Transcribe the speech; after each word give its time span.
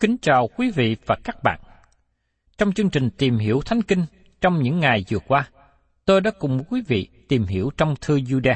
Kính 0.00 0.16
chào 0.22 0.48
quý 0.56 0.70
vị 0.70 0.96
và 1.06 1.16
các 1.24 1.42
bạn. 1.42 1.60
Trong 2.58 2.72
chương 2.72 2.90
trình 2.90 3.10
tìm 3.10 3.38
hiểu 3.38 3.60
Thánh 3.66 3.82
Kinh 3.82 4.04
trong 4.40 4.62
những 4.62 4.80
ngày 4.80 5.04
vừa 5.10 5.18
qua, 5.18 5.48
tôi 6.04 6.20
đã 6.20 6.30
cùng 6.38 6.64
quý 6.70 6.82
vị 6.88 7.08
tìm 7.28 7.44
hiểu 7.44 7.70
trong 7.76 7.94
thư 8.00 8.18
Jude. 8.18 8.54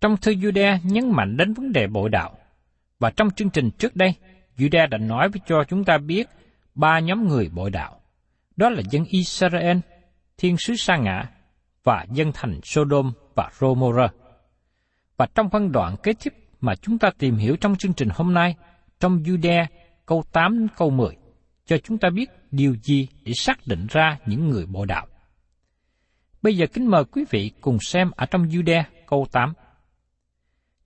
Trong 0.00 0.16
thư 0.16 0.32
Jude 0.32 0.78
nhấn 0.82 1.10
mạnh 1.10 1.36
đến 1.36 1.54
vấn 1.54 1.72
đề 1.72 1.86
bội 1.86 2.10
đạo, 2.10 2.38
và 2.98 3.10
trong 3.10 3.30
chương 3.30 3.50
trình 3.50 3.70
trước 3.70 3.96
đây, 3.96 4.14
Jude 4.56 4.88
đã 4.88 4.98
nói 4.98 5.28
với 5.28 5.40
cho 5.46 5.64
chúng 5.68 5.84
ta 5.84 5.98
biết 5.98 6.28
ba 6.74 6.98
nhóm 6.98 7.28
người 7.28 7.48
bội 7.48 7.70
đạo. 7.70 8.00
Đó 8.56 8.70
là 8.70 8.82
dân 8.90 9.04
Israel, 9.04 9.78
thiên 10.38 10.56
sứ 10.58 10.76
sa 10.76 10.96
ngã 10.96 11.30
và 11.84 12.06
dân 12.10 12.32
thành 12.34 12.60
Sodom 12.62 13.12
và 13.34 13.50
Gomorrah. 13.58 14.14
Và 15.16 15.26
trong 15.34 15.50
phân 15.50 15.72
đoạn 15.72 15.96
kế 16.02 16.12
tiếp 16.12 16.34
mà 16.60 16.74
chúng 16.74 16.98
ta 16.98 17.10
tìm 17.18 17.36
hiểu 17.36 17.56
trong 17.56 17.76
chương 17.76 17.94
trình 17.94 18.08
hôm 18.14 18.34
nay, 18.34 18.56
trong 19.00 19.22
Jude 19.22 19.66
câu 20.06 20.24
8 20.32 20.58
đến 20.58 20.68
câu 20.76 20.90
10, 20.90 21.16
cho 21.66 21.78
chúng 21.78 21.98
ta 21.98 22.10
biết 22.10 22.30
điều 22.50 22.74
gì 22.82 23.08
để 23.22 23.32
xác 23.34 23.66
định 23.66 23.86
ra 23.90 24.18
những 24.26 24.48
người 24.48 24.66
bộ 24.66 24.84
đạo. 24.84 25.06
Bây 26.42 26.56
giờ 26.56 26.66
kính 26.72 26.90
mời 26.90 27.04
quý 27.04 27.24
vị 27.30 27.50
cùng 27.60 27.78
xem 27.80 28.10
ở 28.16 28.26
trong 28.26 28.42
Jude 28.42 28.82
câu 29.06 29.26
8. 29.32 29.52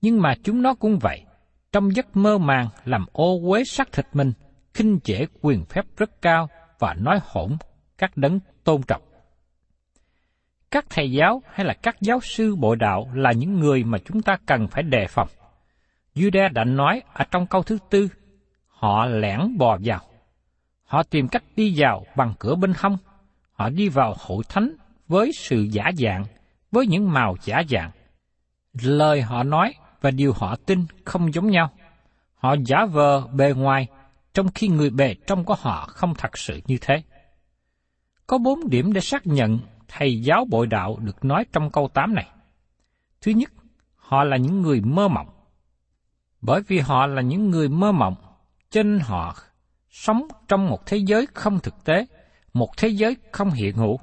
Nhưng 0.00 0.22
mà 0.22 0.34
chúng 0.44 0.62
nó 0.62 0.74
cũng 0.74 0.98
vậy, 0.98 1.24
trong 1.72 1.96
giấc 1.96 2.16
mơ 2.16 2.38
màng 2.38 2.68
làm 2.84 3.06
ô 3.12 3.40
uế 3.42 3.64
xác 3.64 3.92
thịt 3.92 4.06
mình, 4.12 4.32
khinh 4.74 5.00
trễ 5.04 5.26
quyền 5.40 5.64
phép 5.64 5.84
rất 5.96 6.22
cao 6.22 6.48
và 6.78 6.94
nói 6.94 7.20
hỗn 7.22 7.56
các 7.98 8.16
đấng 8.16 8.40
tôn 8.64 8.82
trọng. 8.82 9.02
Các 10.70 10.86
thầy 10.90 11.12
giáo 11.12 11.42
hay 11.52 11.66
là 11.66 11.74
các 11.82 11.96
giáo 12.00 12.20
sư 12.20 12.56
bộ 12.56 12.74
đạo 12.74 13.10
là 13.14 13.32
những 13.32 13.60
người 13.60 13.84
mà 13.84 13.98
chúng 13.98 14.22
ta 14.22 14.36
cần 14.46 14.68
phải 14.68 14.82
đề 14.82 15.06
phòng. 15.08 15.28
Jude 16.14 16.52
đã 16.52 16.64
nói 16.64 17.02
ở 17.12 17.24
trong 17.30 17.46
câu 17.46 17.62
thứ 17.62 17.78
tư, 17.90 18.08
họ 18.78 19.06
lẻn 19.06 19.58
bò 19.58 19.78
vào. 19.84 20.00
Họ 20.84 21.02
tìm 21.02 21.28
cách 21.28 21.42
đi 21.56 21.74
vào 21.76 22.04
bằng 22.16 22.34
cửa 22.38 22.54
bên 22.54 22.72
hông. 22.78 22.96
Họ 23.52 23.68
đi 23.68 23.88
vào 23.88 24.14
hội 24.18 24.44
thánh 24.48 24.76
với 25.08 25.32
sự 25.34 25.62
giả 25.62 25.90
dạng, 25.98 26.24
với 26.72 26.86
những 26.86 27.12
màu 27.12 27.36
giả 27.44 27.62
dạng. 27.70 27.90
Lời 28.82 29.22
họ 29.22 29.42
nói 29.42 29.74
và 30.00 30.10
điều 30.10 30.32
họ 30.32 30.56
tin 30.56 30.86
không 31.04 31.34
giống 31.34 31.50
nhau. 31.50 31.70
Họ 32.34 32.54
giả 32.66 32.84
vờ 32.84 33.26
bề 33.26 33.52
ngoài, 33.52 33.86
trong 34.34 34.48
khi 34.54 34.68
người 34.68 34.90
bề 34.90 35.14
trong 35.26 35.44
của 35.44 35.54
họ 35.54 35.86
không 35.86 36.14
thật 36.18 36.38
sự 36.38 36.60
như 36.66 36.78
thế. 36.80 37.02
Có 38.26 38.38
bốn 38.38 38.68
điểm 38.70 38.92
để 38.92 39.00
xác 39.00 39.26
nhận 39.26 39.58
thầy 39.88 40.22
giáo 40.22 40.44
bội 40.50 40.66
đạo 40.66 40.96
được 41.00 41.24
nói 41.24 41.44
trong 41.52 41.70
câu 41.70 41.88
8 41.88 42.14
này. 42.14 42.28
Thứ 43.20 43.32
nhất, 43.32 43.52
họ 43.96 44.24
là 44.24 44.36
những 44.36 44.62
người 44.62 44.80
mơ 44.80 45.08
mộng. 45.08 45.28
Bởi 46.40 46.62
vì 46.68 46.78
họ 46.78 47.06
là 47.06 47.22
những 47.22 47.50
người 47.50 47.68
mơ 47.68 47.92
mộng, 47.92 48.14
cho 48.70 48.82
nên 48.82 49.00
họ 49.00 49.36
sống 49.90 50.28
trong 50.48 50.68
một 50.68 50.86
thế 50.86 50.96
giới 50.96 51.26
không 51.34 51.58
thực 51.60 51.84
tế, 51.84 52.06
một 52.52 52.76
thế 52.76 52.88
giới 52.88 53.16
không 53.32 53.50
hiện 53.50 53.76
hữu. 53.76 53.98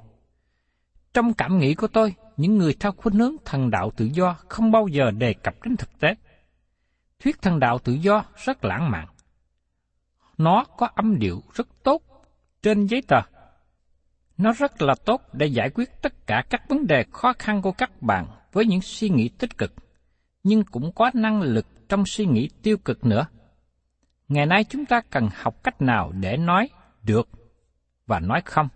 Trong 1.13 1.33
cảm 1.33 1.57
nghĩ 1.57 1.75
của 1.75 1.87
tôi, 1.87 2.13
những 2.37 2.57
người 2.57 2.75
theo 2.79 2.91
khuynh 2.91 3.15
hướng 3.15 3.35
thần 3.45 3.69
đạo 3.69 3.91
tự 3.97 4.05
do 4.05 4.35
không 4.49 4.71
bao 4.71 4.87
giờ 4.87 5.11
đề 5.11 5.33
cập 5.33 5.53
đến 5.63 5.77
thực 5.77 5.99
tế. 5.99 6.15
Thuyết 7.19 7.41
thần 7.41 7.59
đạo 7.59 7.79
tự 7.83 7.93
do 7.93 8.25
rất 8.45 8.65
lãng 8.65 8.91
mạn. 8.91 9.07
Nó 10.37 10.63
có 10.77 10.87
âm 10.95 11.19
điệu 11.19 11.43
rất 11.53 11.67
tốt 11.83 12.01
trên 12.61 12.85
giấy 12.85 13.01
tờ. 13.07 13.21
Nó 14.37 14.53
rất 14.53 14.81
là 14.81 14.95
tốt 15.05 15.21
để 15.33 15.45
giải 15.45 15.69
quyết 15.69 15.89
tất 16.01 16.27
cả 16.27 16.43
các 16.49 16.69
vấn 16.69 16.87
đề 16.87 17.03
khó 17.11 17.33
khăn 17.39 17.61
của 17.61 17.71
các 17.71 18.01
bạn 18.01 18.25
với 18.51 18.65
những 18.65 18.81
suy 18.81 19.09
nghĩ 19.09 19.29
tích 19.29 19.57
cực, 19.57 19.73
nhưng 20.43 20.63
cũng 20.63 20.91
có 20.95 21.11
năng 21.13 21.41
lực 21.41 21.65
trong 21.89 22.05
suy 22.05 22.25
nghĩ 22.25 22.49
tiêu 22.63 22.77
cực 22.77 23.05
nữa. 23.05 23.27
Ngày 24.27 24.45
nay 24.45 24.63
chúng 24.63 24.85
ta 24.85 25.01
cần 25.09 25.29
học 25.33 25.63
cách 25.63 25.81
nào 25.81 26.11
để 26.11 26.37
nói 26.37 26.69
được 27.03 27.29
và 28.07 28.19
nói 28.19 28.41
không. 28.45 28.67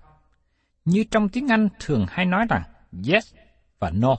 Như 0.85 1.03
trong 1.11 1.29
tiếng 1.29 1.47
Anh 1.47 1.69
thường 1.79 2.05
hay 2.09 2.25
nói 2.25 2.45
rằng 2.49 2.63
yes 3.11 3.33
và 3.79 3.89
no. 3.89 4.15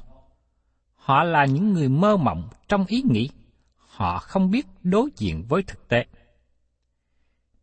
Họ 0.95 1.25
là 1.25 1.45
những 1.45 1.73
người 1.73 1.89
mơ 1.89 2.17
mộng 2.17 2.49
trong 2.69 2.85
ý 2.87 3.03
nghĩ, 3.11 3.31
họ 3.77 4.19
không 4.19 4.51
biết 4.51 4.67
đối 4.83 5.11
diện 5.17 5.45
với 5.49 5.63
thực 5.63 5.89
tế. 5.89 6.07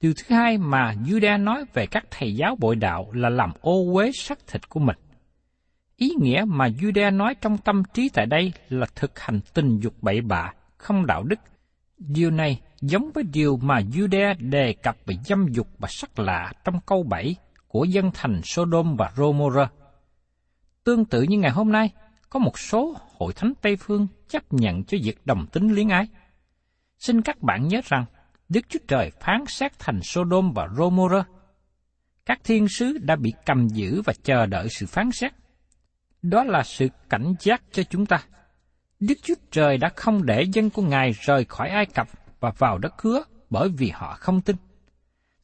Điều 0.01 0.13
thứ 0.13 0.35
hai 0.35 0.57
mà 0.57 0.93
Judah 0.93 1.43
nói 1.43 1.65
về 1.73 1.85
các 1.85 2.03
thầy 2.11 2.35
giáo 2.35 2.55
bội 2.59 2.75
đạo 2.75 3.11
là 3.11 3.29
làm 3.29 3.51
ô 3.61 3.93
uế 3.93 4.11
xác 4.13 4.47
thịt 4.47 4.69
của 4.69 4.79
mình. 4.79 4.97
Ý 5.95 6.11
nghĩa 6.19 6.43
mà 6.47 6.67
Judah 6.67 7.17
nói 7.17 7.35
trong 7.41 7.57
tâm 7.57 7.83
trí 7.93 8.09
tại 8.13 8.25
đây 8.25 8.53
là 8.69 8.85
thực 8.95 9.19
hành 9.19 9.39
tình 9.53 9.79
dục 9.79 9.93
bậy 10.01 10.21
bạ, 10.21 10.53
không 10.77 11.05
đạo 11.05 11.23
đức. 11.23 11.39
Điều 11.97 12.31
này 12.31 12.61
giống 12.81 13.11
với 13.11 13.23
điều 13.23 13.57
mà 13.57 13.79
Jude 13.79 14.49
đề 14.49 14.73
cập 14.73 14.97
về 15.05 15.15
dâm 15.25 15.47
dục 15.51 15.67
và 15.77 15.87
sắc 15.91 16.19
lạ 16.19 16.53
trong 16.63 16.79
câu 16.85 17.03
7 17.03 17.35
của 17.67 17.83
dân 17.83 18.11
thành 18.13 18.41
Sodom 18.43 18.95
và 18.95 19.11
Gomorrah. 19.15 19.73
Tương 20.83 21.05
tự 21.05 21.21
như 21.21 21.37
ngày 21.37 21.51
hôm 21.51 21.71
nay, 21.71 21.89
có 22.29 22.39
một 22.39 22.59
số 22.59 22.95
hội 23.17 23.33
thánh 23.33 23.53
Tây 23.61 23.75
phương 23.75 24.07
chấp 24.29 24.53
nhận 24.53 24.83
cho 24.83 24.97
việc 25.03 25.25
đồng 25.25 25.47
tính 25.47 25.73
liên 25.73 25.89
ái. 25.89 26.07
Xin 26.99 27.21
các 27.21 27.41
bạn 27.41 27.67
nhớ 27.67 27.81
rằng, 27.85 28.05
Đức 28.49 28.61
Chúa 28.69 28.79
Trời 28.87 29.11
phán 29.19 29.43
xét 29.47 29.79
thành 29.79 29.99
Sodom 30.03 30.51
và 30.51 30.67
Gomorrah. 30.67 31.27
Các 32.25 32.39
thiên 32.43 32.67
sứ 32.67 32.97
đã 32.97 33.15
bị 33.15 33.33
cầm 33.45 33.67
giữ 33.67 34.01
và 34.05 34.13
chờ 34.23 34.45
đợi 34.45 34.67
sự 34.69 34.85
phán 34.85 35.11
xét. 35.11 35.33
Đó 36.21 36.43
là 36.43 36.63
sự 36.63 36.87
cảnh 37.09 37.33
giác 37.39 37.63
cho 37.71 37.83
chúng 37.83 38.05
ta. 38.05 38.23
Đức 38.99 39.15
Chúa 39.23 39.35
Trời 39.51 39.77
đã 39.77 39.89
không 39.95 40.25
để 40.25 40.43
dân 40.53 40.69
của 40.69 40.81
Ngài 40.81 41.11
rời 41.11 41.45
khỏi 41.45 41.69
Ai 41.69 41.85
Cập 41.85 42.07
và 42.39 42.51
vào 42.57 42.77
đất 42.77 43.01
hứa 43.01 43.23
bởi 43.49 43.69
vì 43.69 43.89
họ 43.89 44.15
không 44.19 44.41
tin. 44.41 44.55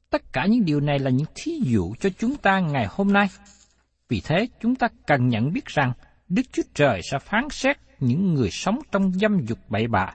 Tất 0.09 0.33
cả 0.33 0.45
những 0.45 0.65
điều 0.65 0.79
này 0.79 0.99
là 0.99 1.09
những 1.09 1.27
thí 1.35 1.59
dụ 1.63 1.93
cho 1.99 2.09
chúng 2.17 2.35
ta 2.35 2.59
ngày 2.59 2.87
hôm 2.89 3.13
nay. 3.13 3.27
Vì 4.09 4.21
thế, 4.25 4.47
chúng 4.61 4.75
ta 4.75 4.87
cần 5.07 5.29
nhận 5.29 5.53
biết 5.53 5.65
rằng 5.65 5.93
Đức 6.29 6.41
Chúa 6.51 6.63
Trời 6.73 7.01
sẽ 7.11 7.19
phán 7.19 7.49
xét 7.49 7.77
những 7.99 8.33
người 8.33 8.49
sống 8.51 8.79
trong 8.91 9.11
dâm 9.11 9.45
dục 9.45 9.59
bậy 9.69 9.87
bạ. 9.87 10.13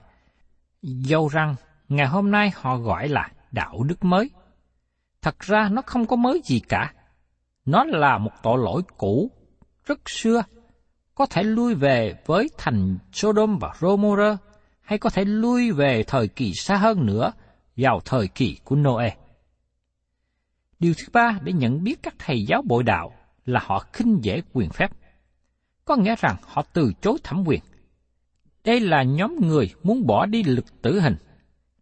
Dầu 0.83 1.29
rằng 1.29 1.55
ngày 1.89 2.07
hôm 2.07 2.31
nay 2.31 2.51
họ 2.55 2.77
gọi 2.77 3.09
là 3.09 3.31
đạo 3.51 3.83
đức 3.83 4.05
mới. 4.05 4.31
Thật 5.23 5.41
ra 5.41 5.69
nó 5.73 5.83
không 5.83 6.07
có 6.07 6.17
mới 6.17 6.41
gì 6.45 6.61
cả. 6.61 6.93
Nó 7.65 7.85
là 7.85 8.19
một 8.19 8.33
tội 8.43 8.59
lỗi 8.59 8.83
cũ, 8.97 9.31
rất 9.85 10.11
xưa, 10.11 10.43
có 11.15 11.27
thể 11.27 11.43
lui 11.43 11.75
về 11.75 12.15
với 12.27 12.49
thành 12.59 12.99
Sodom 13.13 13.59
và 13.59 13.75
Gomorrah, 13.81 14.41
hay 14.89 14.99
có 14.99 15.11
thể 15.11 15.25
lui 15.25 15.73
về 15.73 16.03
thời 16.07 16.29
kỳ 16.29 16.53
xa 16.55 16.77
hơn 16.77 17.07
nữa, 17.07 17.33
vào 17.77 18.01
thời 18.05 18.29
kỳ 18.29 18.59
của 18.65 18.77
Noe. 18.77 19.17
Điều 20.79 20.95
thứ 20.95 21.05
ba 21.13 21.39
để 21.43 21.53
nhận 21.53 21.85
biết 21.85 22.03
các 22.03 22.15
thầy 22.19 22.45
giáo 22.45 22.63
bội 22.63 22.83
đạo 22.83 23.13
là 23.47 23.61
họ 23.65 23.85
khinh 23.93 24.19
dễ 24.23 24.43
quyền 24.53 24.71
phép. 24.71 24.91
Có 25.85 25.97
nghĩa 25.97 26.15
rằng 26.19 26.37
họ 26.43 26.63
từ 26.73 26.93
chối 27.01 27.19
thẩm 27.25 27.45
quyền. 27.47 27.61
Đây 28.65 28.81
là 28.81 29.03
nhóm 29.03 29.37
người 29.41 29.75
muốn 29.83 30.07
bỏ 30.07 30.27
đi 30.27 30.43
lực 30.43 30.83
tử 30.83 31.01
hình. 31.01 31.17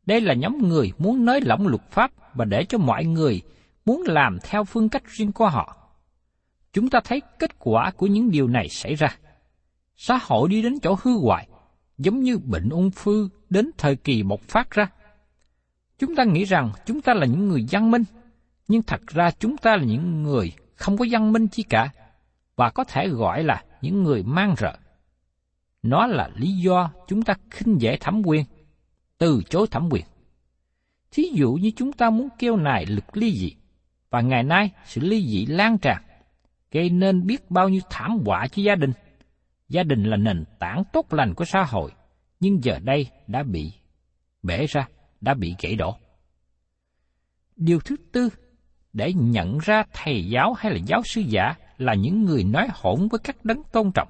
Đây 0.07 0.21
là 0.21 0.35
nhóm 0.35 0.59
người 0.69 0.93
muốn 0.99 1.25
nới 1.25 1.41
lỏng 1.41 1.67
luật 1.67 1.91
pháp 1.91 2.11
và 2.35 2.45
để 2.45 2.65
cho 2.69 2.79
mọi 2.79 3.05
người 3.05 3.43
muốn 3.85 4.03
làm 4.07 4.39
theo 4.43 4.65
phương 4.65 4.89
cách 4.89 5.05
riêng 5.07 5.33
của 5.33 5.49
họ. 5.49 5.77
Chúng 6.73 6.91
ta 6.91 7.01
thấy 7.05 7.23
kết 7.39 7.59
quả 7.59 7.91
của 7.97 8.07
những 8.07 8.31
điều 8.31 8.49
này 8.49 8.69
xảy 8.69 8.95
ra. 8.95 9.17
Xã 9.97 10.19
hội 10.23 10.49
đi 10.49 10.63
đến 10.63 10.79
chỗ 10.83 10.97
hư 11.03 11.19
hoại, 11.19 11.49
giống 11.99 12.21
như 12.21 12.39
bệnh 12.39 12.69
ung 12.69 12.91
thư 12.91 13.29
đến 13.51 13.71
thời 13.79 13.97
kỳ 13.97 14.23
bộc 14.23 14.41
phát 14.41 14.71
ra. 14.71 14.91
Chúng 15.99 16.17
ta 16.17 16.25
nghĩ 16.25 16.45
rằng 16.45 16.73
chúng 16.87 17.01
ta 17.01 17.15
là 17.15 17.27
những 17.27 17.49
người 17.49 17.67
văn 17.71 17.91
minh, 17.91 18.05
nhưng 18.69 18.83
thật 18.83 19.01
ra 19.07 19.31
chúng 19.31 19.57
ta 19.57 19.77
là 19.77 19.85
những 19.85 20.23
người 20.23 20.53
không 20.75 20.99
có 20.99 21.07
văn 21.11 21.33
minh 21.33 21.49
chi 21.49 21.63
cả, 21.63 21.91
và 22.57 22.71
có 22.71 22.85
thể 22.85 23.09
gọi 23.09 23.45
là 23.45 23.65
những 23.83 24.03
người 24.03 24.23
mang 24.23 24.55
rợ. 24.59 24.79
Nó 25.83 26.07
là 26.07 26.31
lý 26.37 26.53
do 26.53 26.91
chúng 27.09 27.23
ta 27.23 27.35
khinh 27.51 27.81
dễ 27.81 27.97
thẩm 27.97 28.23
quyền, 28.27 28.45
từ 29.19 29.43
chối 29.51 29.67
thẩm 29.71 29.89
quyền. 29.91 30.05
Thí 31.11 31.23
dụ 31.35 31.53
như 31.53 31.71
chúng 31.77 31.93
ta 31.93 32.11
muốn 32.11 32.29
kêu 32.39 32.57
nài 32.57 32.87
lực 32.87 33.17
ly 33.17 33.39
dị, 33.39 33.53
và 34.11 34.21
ngày 34.21 34.43
nay 34.43 34.71
sự 34.87 35.01
ly 35.01 35.27
dị 35.27 35.47
lan 35.47 35.79
tràn, 35.79 36.03
gây 36.71 36.91
nên 36.91 37.27
biết 37.27 37.51
bao 37.51 37.69
nhiêu 37.69 37.81
thảm 37.91 38.19
họa 38.27 38.47
cho 38.49 38.63
gia 38.63 38.75
đình. 38.75 38.93
Gia 39.69 39.83
đình 39.83 40.05
là 40.05 40.17
nền 40.17 40.45
tảng 40.59 40.83
tốt 40.93 41.13
lành 41.13 41.35
của 41.35 41.45
xã 41.45 41.65
hội, 41.65 41.93
nhưng 42.41 42.65
giờ 42.65 42.79
đây 42.79 43.07
đã 43.27 43.43
bị 43.43 43.73
bể 44.43 44.67
ra, 44.67 44.89
đã 45.21 45.35
bị 45.35 45.55
gãy 45.63 45.77
đổ. 45.77 45.97
Điều 47.57 47.81
thứ 47.81 47.97
tư, 48.13 48.29
để 48.93 49.13
nhận 49.13 49.59
ra 49.59 49.83
thầy 49.93 50.29
giáo 50.29 50.53
hay 50.53 50.73
là 50.73 50.79
giáo 50.87 51.03
sư 51.05 51.21
giả 51.21 51.55
là 51.79 51.95
những 51.95 52.25
người 52.25 52.45
nói 52.45 52.69
hỗn 52.73 53.09
với 53.09 53.19
các 53.25 53.45
đấng 53.45 53.63
tôn 53.73 53.93
trọng. 53.95 54.09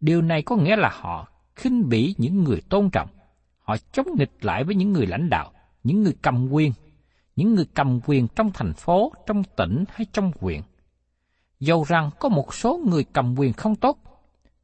Điều 0.00 0.22
này 0.22 0.42
có 0.42 0.56
nghĩa 0.56 0.76
là 0.76 0.90
họ 0.92 1.28
khinh 1.54 1.88
bỉ 1.88 2.14
những 2.18 2.44
người 2.44 2.60
tôn 2.68 2.90
trọng, 2.90 3.08
họ 3.58 3.76
chống 3.92 4.06
nghịch 4.18 4.44
lại 4.44 4.64
với 4.64 4.74
những 4.74 4.92
người 4.92 5.06
lãnh 5.06 5.28
đạo, 5.30 5.52
những 5.84 6.02
người 6.02 6.14
cầm 6.22 6.48
quyền, 6.52 6.72
những 7.36 7.54
người 7.54 7.66
cầm 7.74 8.00
quyền 8.06 8.28
trong 8.28 8.50
thành 8.54 8.72
phố, 8.72 9.12
trong 9.26 9.42
tỉnh 9.56 9.84
hay 9.88 10.06
trong 10.12 10.32
huyện. 10.40 10.60
Dầu 11.60 11.84
rằng 11.88 12.10
có 12.20 12.28
một 12.28 12.54
số 12.54 12.80
người 12.86 13.04
cầm 13.12 13.34
quyền 13.38 13.52
không 13.52 13.76
tốt, 13.76 13.98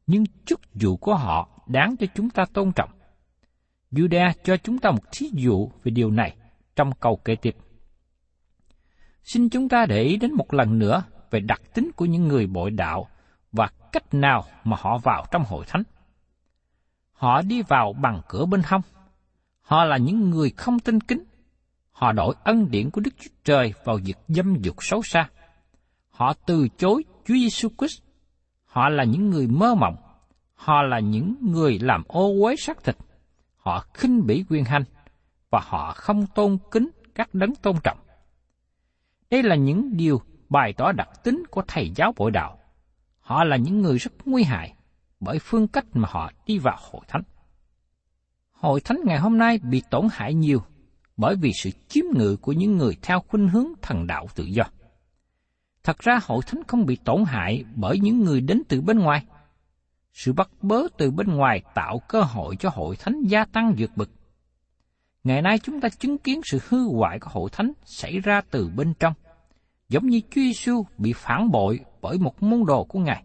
nhưng 0.07 0.23
chức 0.45 0.61
vụ 0.73 0.97
của 0.97 1.15
họ 1.15 1.49
đáng 1.67 1.95
cho 1.99 2.07
chúng 2.15 2.29
ta 2.29 2.45
tôn 2.53 2.71
trọng. 2.71 2.89
Juda 3.91 4.33
cho 4.43 4.57
chúng 4.57 4.79
ta 4.79 4.91
một 4.91 5.03
thí 5.11 5.29
dụ 5.33 5.71
về 5.83 5.91
điều 5.91 6.11
này 6.11 6.35
trong 6.75 6.91
câu 6.99 7.15
kế 7.15 7.35
tiếp. 7.35 7.55
Xin 9.23 9.49
chúng 9.49 9.69
ta 9.69 9.85
để 9.85 10.03
ý 10.03 10.17
đến 10.17 10.33
một 10.33 10.53
lần 10.53 10.79
nữa 10.79 11.03
về 11.31 11.39
đặc 11.39 11.61
tính 11.73 11.91
của 11.95 12.05
những 12.05 12.27
người 12.27 12.47
bội 12.47 12.71
đạo 12.71 13.07
và 13.51 13.69
cách 13.91 14.13
nào 14.13 14.43
mà 14.63 14.77
họ 14.79 14.97
vào 14.97 15.25
trong 15.31 15.43
hội 15.43 15.65
thánh. 15.67 15.83
Họ 17.13 17.41
đi 17.41 17.61
vào 17.61 17.93
bằng 17.93 18.21
cửa 18.27 18.45
bên 18.45 18.61
hông. 18.65 18.81
Họ 19.61 19.83
là 19.83 19.97
những 19.97 20.29
người 20.29 20.49
không 20.49 20.79
tin 20.79 20.99
kính. 20.99 21.23
Họ 21.91 22.11
đổi 22.11 22.35
ân 22.43 22.71
điển 22.71 22.89
của 22.89 23.01
Đức 23.01 23.11
Chúa 23.19 23.31
Trời 23.43 23.73
vào 23.83 23.97
việc 24.03 24.17
dâm 24.27 24.61
dục 24.61 24.75
xấu 24.79 25.01
xa. 25.03 25.29
Họ 26.09 26.33
từ 26.45 26.67
chối 26.77 27.03
Chúa 27.25 27.33
Giêsu 27.33 27.69
Christ. 27.77 28.02
Họ 28.73 28.89
là 28.89 29.03
những 29.03 29.29
người 29.29 29.47
mơ 29.47 29.75
mộng. 29.75 29.95
Họ 30.55 30.81
là 30.81 30.99
những 30.99 31.35
người 31.41 31.79
làm 31.79 32.03
ô 32.07 32.33
uế 32.41 32.55
xác 32.55 32.83
thịt. 32.83 32.97
Họ 33.57 33.85
khinh 33.93 34.25
bỉ 34.25 34.45
quyền 34.49 34.65
hành 34.65 34.83
và 35.49 35.59
họ 35.63 35.93
không 35.95 36.27
tôn 36.27 36.57
kính 36.71 36.89
các 37.15 37.33
đấng 37.33 37.55
tôn 37.55 37.75
trọng. 37.83 37.97
Đây 39.29 39.43
là 39.43 39.55
những 39.55 39.97
điều 39.97 40.21
bày 40.49 40.73
tỏ 40.73 40.91
đặc 40.91 41.09
tính 41.23 41.43
của 41.51 41.63
thầy 41.67 41.91
giáo 41.95 42.13
bội 42.17 42.31
đạo. 42.31 42.59
Họ 43.19 43.43
là 43.43 43.57
những 43.57 43.81
người 43.81 43.97
rất 43.97 44.11
nguy 44.25 44.43
hại 44.43 44.73
bởi 45.19 45.39
phương 45.39 45.67
cách 45.67 45.85
mà 45.93 46.09
họ 46.11 46.31
đi 46.45 46.57
vào 46.57 46.77
hội 46.91 47.01
thánh. 47.07 47.23
Hội 48.51 48.81
thánh 48.81 48.97
ngày 49.05 49.19
hôm 49.19 49.37
nay 49.37 49.59
bị 49.63 49.83
tổn 49.89 50.07
hại 50.11 50.33
nhiều 50.33 50.61
bởi 51.17 51.35
vì 51.35 51.51
sự 51.53 51.69
chiếm 51.87 52.05
ngự 52.13 52.35
của 52.41 52.51
những 52.51 52.77
người 52.77 52.97
theo 53.01 53.19
khuynh 53.19 53.49
hướng 53.49 53.67
thần 53.81 54.07
đạo 54.07 54.27
tự 54.35 54.43
do. 54.43 54.63
Thật 55.83 55.99
ra 55.99 56.19
hội 56.23 56.41
thánh 56.47 56.63
không 56.67 56.85
bị 56.85 56.95
tổn 56.95 57.23
hại 57.27 57.63
bởi 57.75 57.99
những 57.99 58.19
người 58.19 58.41
đến 58.41 58.61
từ 58.69 58.81
bên 58.81 58.99
ngoài. 58.99 59.25
Sự 60.13 60.33
bắt 60.33 60.49
bớ 60.61 60.81
từ 60.97 61.11
bên 61.11 61.27
ngoài 61.27 61.63
tạo 61.73 61.99
cơ 62.07 62.21
hội 62.21 62.55
cho 62.55 62.69
hội 62.73 62.95
thánh 62.95 63.21
gia 63.21 63.45
tăng 63.45 63.75
vượt 63.77 63.91
bực. 63.95 64.09
Ngày 65.23 65.41
nay 65.41 65.59
chúng 65.59 65.81
ta 65.81 65.89
chứng 65.89 66.17
kiến 66.17 66.41
sự 66.43 66.59
hư 66.69 66.87
hoại 66.87 67.19
của 67.19 67.29
hội 67.29 67.49
thánh 67.53 67.71
xảy 67.85 68.19
ra 68.19 68.41
từ 68.51 68.69
bên 68.75 68.93
trong 68.99 69.13
giống 69.93 70.07
như 70.07 70.19
Chúa 70.19 70.41
Giêsu 70.41 70.85
bị 70.97 71.13
phản 71.13 71.51
bội 71.51 71.79
bởi 72.01 72.17
một 72.17 72.43
môn 72.43 72.65
đồ 72.65 72.83
của 72.83 72.99
Ngài. 72.99 73.23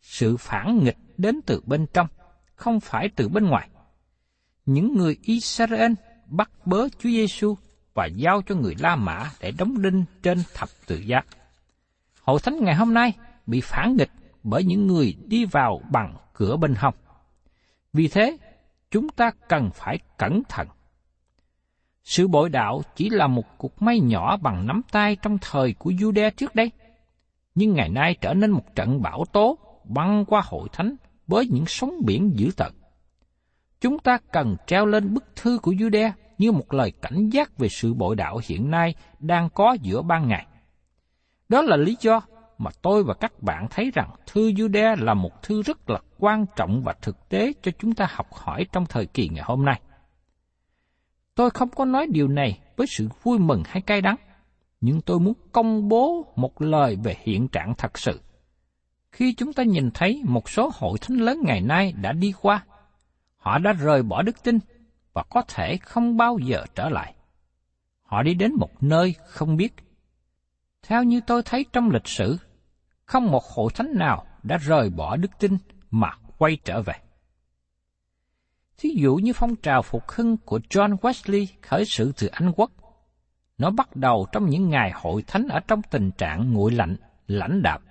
Sự 0.00 0.36
phản 0.36 0.84
nghịch 0.84 0.96
đến 1.16 1.40
từ 1.46 1.62
bên 1.66 1.86
trong, 1.92 2.06
không 2.54 2.80
phải 2.80 3.08
từ 3.16 3.28
bên 3.28 3.44
ngoài. 3.46 3.68
Những 4.66 4.96
người 4.96 5.16
Israel 5.22 5.92
bắt 6.26 6.50
bớ 6.64 6.88
Chúa 6.88 7.10
Giêsu 7.10 7.54
và 7.94 8.06
giao 8.06 8.42
cho 8.46 8.54
người 8.54 8.74
La 8.78 8.96
Mã 8.96 9.30
để 9.40 9.52
đóng 9.58 9.82
đinh 9.82 10.04
trên 10.22 10.38
thập 10.54 10.68
tự 10.86 10.96
giá. 10.96 11.20
Hội 12.30 12.40
thánh 12.42 12.64
ngày 12.64 12.74
hôm 12.74 12.94
nay 12.94 13.12
bị 13.46 13.60
phản 13.60 13.96
nghịch 13.96 14.10
bởi 14.42 14.64
những 14.64 14.86
người 14.86 15.16
đi 15.26 15.44
vào 15.44 15.80
bằng 15.90 16.16
cửa 16.32 16.56
bên 16.56 16.74
hông. 16.74 16.94
Vì 17.92 18.08
thế, 18.08 18.36
chúng 18.90 19.08
ta 19.08 19.30
cần 19.48 19.70
phải 19.74 19.98
cẩn 20.18 20.42
thận 20.48 20.68
sự 22.04 22.28
bội 22.28 22.48
đạo 22.48 22.82
chỉ 22.96 23.10
là 23.10 23.26
một 23.26 23.58
cục 23.58 23.82
may 23.82 24.00
nhỏ 24.00 24.36
bằng 24.36 24.66
nắm 24.66 24.82
tay 24.92 25.16
trong 25.16 25.38
thời 25.40 25.72
của 25.72 25.90
Jude 25.90 26.30
trước 26.30 26.54
đây. 26.54 26.70
Nhưng 27.54 27.74
ngày 27.74 27.88
nay 27.88 28.16
trở 28.20 28.34
nên 28.34 28.50
một 28.50 28.74
trận 28.74 29.02
bão 29.02 29.24
tố 29.32 29.58
băng 29.84 30.24
qua 30.24 30.42
hội 30.44 30.68
thánh 30.72 30.96
với 31.26 31.46
những 31.46 31.64
sóng 31.66 31.94
biển 32.04 32.32
dữ 32.34 32.50
tợn. 32.56 32.72
Chúng 33.80 33.98
ta 33.98 34.18
cần 34.32 34.56
treo 34.66 34.86
lên 34.86 35.14
bức 35.14 35.24
thư 35.36 35.58
của 35.62 35.72
Jude 35.72 36.10
như 36.38 36.52
một 36.52 36.72
lời 36.72 36.92
cảnh 37.02 37.28
giác 37.28 37.58
về 37.58 37.68
sự 37.68 37.94
bội 37.94 38.16
đạo 38.16 38.40
hiện 38.44 38.70
nay 38.70 38.94
đang 39.18 39.48
có 39.50 39.76
giữa 39.82 40.02
ban 40.02 40.28
ngày. 40.28 40.46
Đó 41.50 41.62
là 41.62 41.76
lý 41.76 41.96
do 42.00 42.20
mà 42.58 42.70
tôi 42.82 43.04
và 43.04 43.14
các 43.14 43.42
bạn 43.42 43.66
thấy 43.70 43.90
rằng 43.94 44.10
thư 44.26 44.50
Jude 44.50 45.04
là 45.04 45.14
một 45.14 45.42
thư 45.42 45.62
rất 45.62 45.90
là 45.90 46.00
quan 46.18 46.46
trọng 46.56 46.82
và 46.84 46.94
thực 47.02 47.28
tế 47.28 47.52
cho 47.62 47.72
chúng 47.78 47.94
ta 47.94 48.06
học 48.10 48.26
hỏi 48.32 48.66
trong 48.72 48.86
thời 48.86 49.06
kỳ 49.06 49.28
ngày 49.28 49.44
hôm 49.46 49.64
nay. 49.64 49.80
Tôi 51.34 51.50
không 51.50 51.68
có 51.68 51.84
nói 51.84 52.06
điều 52.10 52.28
này 52.28 52.58
với 52.76 52.86
sự 52.86 53.08
vui 53.22 53.38
mừng 53.38 53.62
hay 53.66 53.82
cay 53.82 54.00
đắng, 54.00 54.16
nhưng 54.80 55.00
tôi 55.00 55.20
muốn 55.20 55.34
công 55.52 55.88
bố 55.88 56.32
một 56.36 56.62
lời 56.62 56.96
về 57.04 57.16
hiện 57.20 57.48
trạng 57.48 57.74
thật 57.78 57.98
sự. 57.98 58.20
Khi 59.12 59.34
chúng 59.34 59.52
ta 59.52 59.62
nhìn 59.62 59.90
thấy 59.94 60.22
một 60.24 60.50
số 60.50 60.70
hội 60.74 60.98
thánh 60.98 61.16
lớn 61.16 61.40
ngày 61.44 61.60
nay 61.60 61.92
đã 61.92 62.12
đi 62.12 62.32
qua, 62.42 62.64
họ 63.36 63.58
đã 63.58 63.72
rời 63.72 64.02
bỏ 64.02 64.22
đức 64.22 64.42
tin 64.42 64.58
và 65.12 65.22
có 65.30 65.42
thể 65.48 65.76
không 65.76 66.16
bao 66.16 66.38
giờ 66.38 66.64
trở 66.74 66.88
lại. 66.88 67.14
Họ 68.02 68.22
đi 68.22 68.34
đến 68.34 68.52
một 68.58 68.82
nơi 68.82 69.14
không 69.26 69.56
biết. 69.56 69.74
Theo 70.82 71.02
như 71.02 71.20
tôi 71.26 71.42
thấy 71.42 71.66
trong 71.72 71.90
lịch 71.90 72.08
sử, 72.08 72.36
không 73.04 73.30
một 73.30 73.44
hội 73.44 73.70
thánh 73.74 73.92
nào 73.94 74.26
đã 74.42 74.56
rời 74.56 74.90
bỏ 74.90 75.16
đức 75.16 75.30
tin 75.38 75.58
mà 75.90 76.12
quay 76.38 76.58
trở 76.64 76.82
về. 76.82 76.94
Thí 78.78 78.90
dụ 78.96 79.16
như 79.16 79.32
phong 79.32 79.56
trào 79.56 79.82
phục 79.82 80.08
hưng 80.08 80.36
của 80.36 80.58
John 80.70 80.96
Wesley 80.96 81.46
khởi 81.62 81.84
sự 81.84 82.12
từ 82.16 82.26
Anh 82.26 82.52
Quốc. 82.56 82.70
Nó 83.58 83.70
bắt 83.70 83.96
đầu 83.96 84.26
trong 84.32 84.46
những 84.46 84.68
ngày 84.68 84.92
hội 84.94 85.24
thánh 85.26 85.48
ở 85.48 85.60
trong 85.60 85.82
tình 85.90 86.10
trạng 86.18 86.52
nguội 86.52 86.72
lạnh, 86.72 86.96
lãnh 87.26 87.62
đạm. 87.62 87.82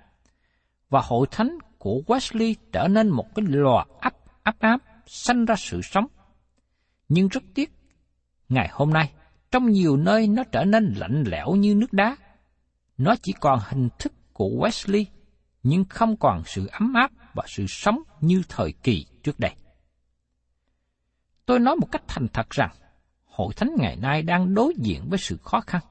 Và 0.88 1.00
hội 1.04 1.26
thánh 1.30 1.58
của 1.78 2.02
Wesley 2.06 2.54
trở 2.72 2.88
nên 2.88 3.08
một 3.08 3.34
cái 3.34 3.44
lò 3.48 3.86
ấp 4.00 4.12
áp 4.42 4.58
áp, 4.58 4.78
sanh 5.06 5.44
ra 5.44 5.54
sự 5.56 5.80
sống. 5.82 6.06
Nhưng 7.08 7.28
rất 7.28 7.42
tiếc, 7.54 7.72
ngày 8.48 8.68
hôm 8.72 8.90
nay, 8.90 9.12
Trong 9.50 9.70
nhiều 9.70 9.96
nơi 9.96 10.28
nó 10.28 10.44
trở 10.52 10.64
nên 10.64 10.94
lạnh 10.96 11.24
lẽo 11.26 11.50
như 11.50 11.74
nước 11.74 11.92
đá. 11.92 12.16
Nó 13.00 13.14
chỉ 13.22 13.32
còn 13.40 13.58
hình 13.62 13.88
thức 13.98 14.12
của 14.32 14.48
Wesley, 14.48 15.04
nhưng 15.62 15.84
không 15.84 16.16
còn 16.16 16.42
sự 16.46 16.66
ấm 16.66 16.94
áp 16.94 17.10
và 17.34 17.44
sự 17.46 17.66
sống 17.68 18.02
như 18.20 18.42
thời 18.48 18.72
kỳ 18.72 19.06
trước 19.22 19.40
đây. 19.40 19.54
Tôi 21.46 21.58
nói 21.58 21.76
một 21.76 21.86
cách 21.92 22.02
thành 22.08 22.28
thật 22.32 22.50
rằng, 22.50 22.70
hội 23.24 23.54
thánh 23.56 23.70
ngày 23.78 23.96
nay 23.96 24.22
đang 24.22 24.54
đối 24.54 24.74
diện 24.76 25.06
với 25.08 25.18
sự 25.18 25.36
khó 25.36 25.60
khăn. 25.60 25.82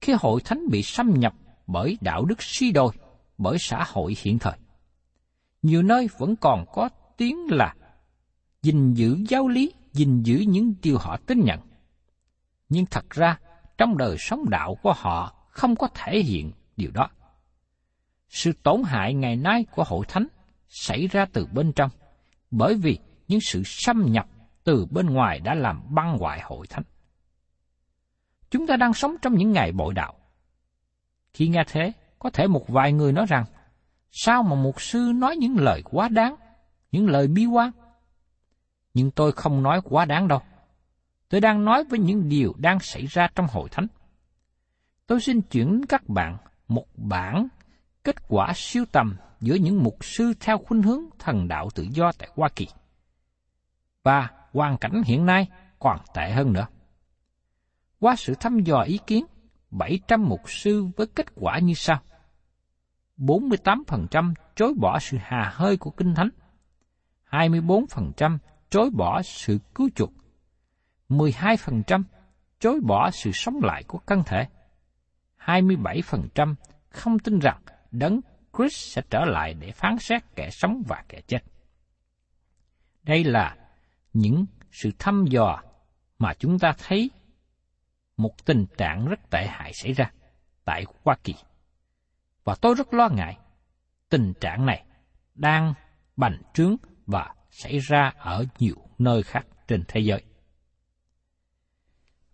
Khi 0.00 0.14
hội 0.20 0.40
thánh 0.44 0.60
bị 0.70 0.82
xâm 0.82 1.20
nhập 1.20 1.34
bởi 1.66 1.98
đạo 2.00 2.24
đức 2.24 2.42
suy 2.42 2.72
đồi, 2.72 2.92
bởi 3.38 3.56
xã 3.60 3.84
hội 3.88 4.16
hiện 4.18 4.38
thời. 4.38 4.58
Nhiều 5.62 5.82
nơi 5.82 6.08
vẫn 6.18 6.36
còn 6.36 6.64
có 6.72 6.88
tiếng 7.16 7.46
là 7.50 7.74
gìn 8.62 8.94
giữ 8.94 9.18
giáo 9.28 9.48
lý, 9.48 9.72
gìn 9.92 10.22
giữ 10.22 10.44
những 10.48 10.74
điều 10.82 10.98
họ 10.98 11.16
tin 11.26 11.40
nhận. 11.40 11.60
Nhưng 12.68 12.86
thật 12.86 13.10
ra, 13.10 13.38
trong 13.78 13.96
đời 13.96 14.16
sống 14.18 14.50
đạo 14.50 14.76
của 14.82 14.92
họ 14.96 15.43
không 15.54 15.76
có 15.76 15.88
thể 15.94 16.18
hiện 16.18 16.52
điều 16.76 16.90
đó. 16.90 17.08
Sự 18.28 18.52
tổn 18.62 18.82
hại 18.82 19.14
ngày 19.14 19.36
nay 19.36 19.64
của 19.70 19.84
hội 19.84 20.06
thánh 20.08 20.26
xảy 20.68 21.06
ra 21.06 21.26
từ 21.32 21.46
bên 21.46 21.72
trong, 21.72 21.90
bởi 22.50 22.74
vì 22.74 22.98
những 23.28 23.40
sự 23.40 23.62
xâm 23.64 24.12
nhập 24.12 24.26
từ 24.64 24.86
bên 24.90 25.06
ngoài 25.06 25.40
đã 25.40 25.54
làm 25.54 25.94
băng 25.94 26.18
hoại 26.18 26.40
hội 26.40 26.66
thánh. 26.66 26.82
Chúng 28.50 28.66
ta 28.66 28.76
đang 28.76 28.94
sống 28.94 29.16
trong 29.22 29.34
những 29.34 29.52
ngày 29.52 29.72
bội 29.72 29.94
đạo. 29.94 30.14
Khi 31.34 31.48
nghe 31.48 31.64
thế, 31.68 31.92
có 32.18 32.30
thể 32.30 32.46
một 32.46 32.68
vài 32.68 32.92
người 32.92 33.12
nói 33.12 33.26
rằng, 33.28 33.44
sao 34.10 34.42
mà 34.42 34.54
một 34.54 34.80
sư 34.80 35.12
nói 35.14 35.36
những 35.36 35.56
lời 35.56 35.82
quá 35.84 36.08
đáng, 36.08 36.36
những 36.92 37.08
lời 37.08 37.28
bi 37.28 37.46
quan? 37.46 37.70
Nhưng 38.94 39.10
tôi 39.10 39.32
không 39.32 39.62
nói 39.62 39.80
quá 39.84 40.04
đáng 40.04 40.28
đâu. 40.28 40.40
Tôi 41.28 41.40
đang 41.40 41.64
nói 41.64 41.84
với 41.84 41.98
những 41.98 42.28
điều 42.28 42.54
đang 42.58 42.80
xảy 42.80 43.06
ra 43.06 43.28
trong 43.34 43.46
hội 43.46 43.68
thánh. 43.68 43.86
Tôi 45.06 45.20
xin 45.20 45.42
chuyển 45.42 45.80
các 45.88 46.08
bạn 46.08 46.36
một 46.68 46.86
bản 46.96 47.48
kết 48.04 48.28
quả 48.28 48.52
siêu 48.56 48.84
tầm 48.92 49.16
giữa 49.40 49.54
những 49.54 49.82
mục 49.82 50.04
sư 50.04 50.32
theo 50.40 50.58
khuynh 50.58 50.82
hướng 50.82 51.02
thần 51.18 51.48
đạo 51.48 51.68
tự 51.74 51.86
do 51.90 52.12
tại 52.18 52.28
Hoa 52.34 52.48
Kỳ. 52.56 52.68
Và 54.02 54.30
hoàn 54.52 54.78
cảnh 54.78 55.02
hiện 55.06 55.26
nay 55.26 55.48
còn 55.78 55.98
tệ 56.14 56.30
hơn 56.30 56.52
nữa. 56.52 56.66
Qua 58.00 58.16
sự 58.16 58.34
thăm 58.40 58.58
dò 58.60 58.80
ý 58.80 58.98
kiến, 59.06 59.24
700 59.70 60.28
mục 60.28 60.40
sư 60.46 60.86
với 60.96 61.06
kết 61.06 61.26
quả 61.34 61.58
như 61.58 61.74
sau. 61.74 62.00
48% 63.18 64.34
chối 64.54 64.74
bỏ 64.80 64.98
sự 64.98 65.16
hà 65.20 65.52
hơi 65.54 65.76
của 65.76 65.90
Kinh 65.90 66.14
Thánh, 66.14 66.28
24% 67.30 68.38
chối 68.70 68.90
bỏ 68.90 69.22
sự 69.22 69.58
cứu 69.74 69.88
chuộc, 69.94 70.12
12% 71.08 72.02
chối 72.58 72.80
bỏ 72.80 73.10
sự 73.10 73.30
sống 73.34 73.60
lại 73.62 73.82
của 73.82 73.98
căn 73.98 74.22
thể, 74.26 74.46
27% 75.44 76.54
không 76.88 77.18
tin 77.18 77.38
rằng 77.38 77.62
Đấng 77.90 78.20
Christ 78.56 78.94
sẽ 78.94 79.02
trở 79.10 79.24
lại 79.24 79.54
để 79.54 79.70
phán 79.70 79.98
xét 79.98 80.22
kẻ 80.36 80.50
sống 80.50 80.82
và 80.88 81.04
kẻ 81.08 81.20
chết. 81.26 81.38
Đây 83.02 83.24
là 83.24 83.56
những 84.12 84.46
sự 84.70 84.90
thăm 84.98 85.24
dò 85.28 85.62
mà 86.18 86.34
chúng 86.34 86.58
ta 86.58 86.72
thấy 86.78 87.10
một 88.16 88.44
tình 88.44 88.66
trạng 88.76 89.06
rất 89.08 89.30
tệ 89.30 89.46
hại 89.46 89.72
xảy 89.74 89.92
ra 89.92 90.10
tại 90.64 90.84
Hoa 91.04 91.16
Kỳ. 91.24 91.34
Và 92.44 92.54
tôi 92.60 92.74
rất 92.74 92.94
lo 92.94 93.08
ngại 93.08 93.38
tình 94.08 94.32
trạng 94.40 94.66
này 94.66 94.84
đang 95.34 95.74
bành 96.16 96.42
trướng 96.54 96.76
và 97.06 97.34
xảy 97.50 97.78
ra 97.78 98.12
ở 98.18 98.44
nhiều 98.58 98.76
nơi 98.98 99.22
khác 99.22 99.46
trên 99.68 99.84
thế 99.88 100.00
giới. 100.00 100.22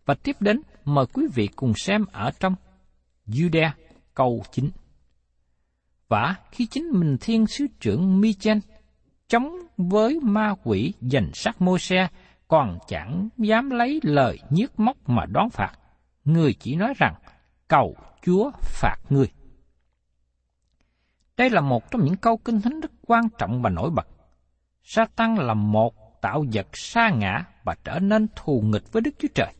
Và 0.05 0.15
tiếp 0.23 0.37
đến, 0.41 0.61
mời 0.85 1.07
quý 1.13 1.27
vị 1.35 1.49
cùng 1.57 1.73
xem 1.77 2.07
ở 2.13 2.31
trong 2.41 2.55
Jude 3.31 3.71
câu 4.15 4.43
9. 4.53 4.71
Và 6.09 6.35
khi 6.53 6.67
chính 6.67 6.85
mình 6.93 7.17
thiên 7.21 7.47
sứ 7.47 7.67
trưởng 7.81 8.21
Michel 8.21 8.59
chống 9.29 9.57
với 9.77 10.21
ma 10.23 10.55
quỷ 10.65 10.93
giành 11.01 11.31
sát 11.35 11.61
môi 11.61 11.79
xe, 11.79 12.09
còn 12.49 12.79
chẳng 12.89 13.29
dám 13.37 13.71
lấy 13.71 14.01
lời 14.03 14.39
nhiếc 14.51 14.81
móc 14.81 15.09
mà 15.09 15.27
đón 15.27 15.51
phạt. 15.51 15.73
Người 16.25 16.55
chỉ 16.55 16.75
nói 16.77 16.95
rằng, 16.97 17.15
cầu 17.69 17.97
Chúa 18.23 18.51
phạt 18.61 18.97
người. 19.11 19.33
Đây 21.37 21.51
là 21.51 21.61
một 21.61 21.91
trong 21.91 22.05
những 22.05 22.17
câu 22.17 22.37
kinh 22.37 22.61
thánh 22.61 22.81
rất 22.81 22.91
quan 23.07 23.25
trọng 23.39 23.63
và 23.63 23.71
nổi 23.71 23.91
bật. 23.91 24.09
Sa 24.83 25.07
tăng 25.17 25.39
là 25.39 25.55
một 25.55 26.21
tạo 26.23 26.45
vật 26.53 26.67
sa 26.73 27.11
ngã 27.11 27.45
và 27.65 27.77
trở 27.85 27.99
nên 27.99 28.27
thù 28.37 28.63
nghịch 28.65 28.93
với 28.93 29.03
Đức 29.03 29.11
Chúa 29.19 29.29
Trời. 29.35 29.55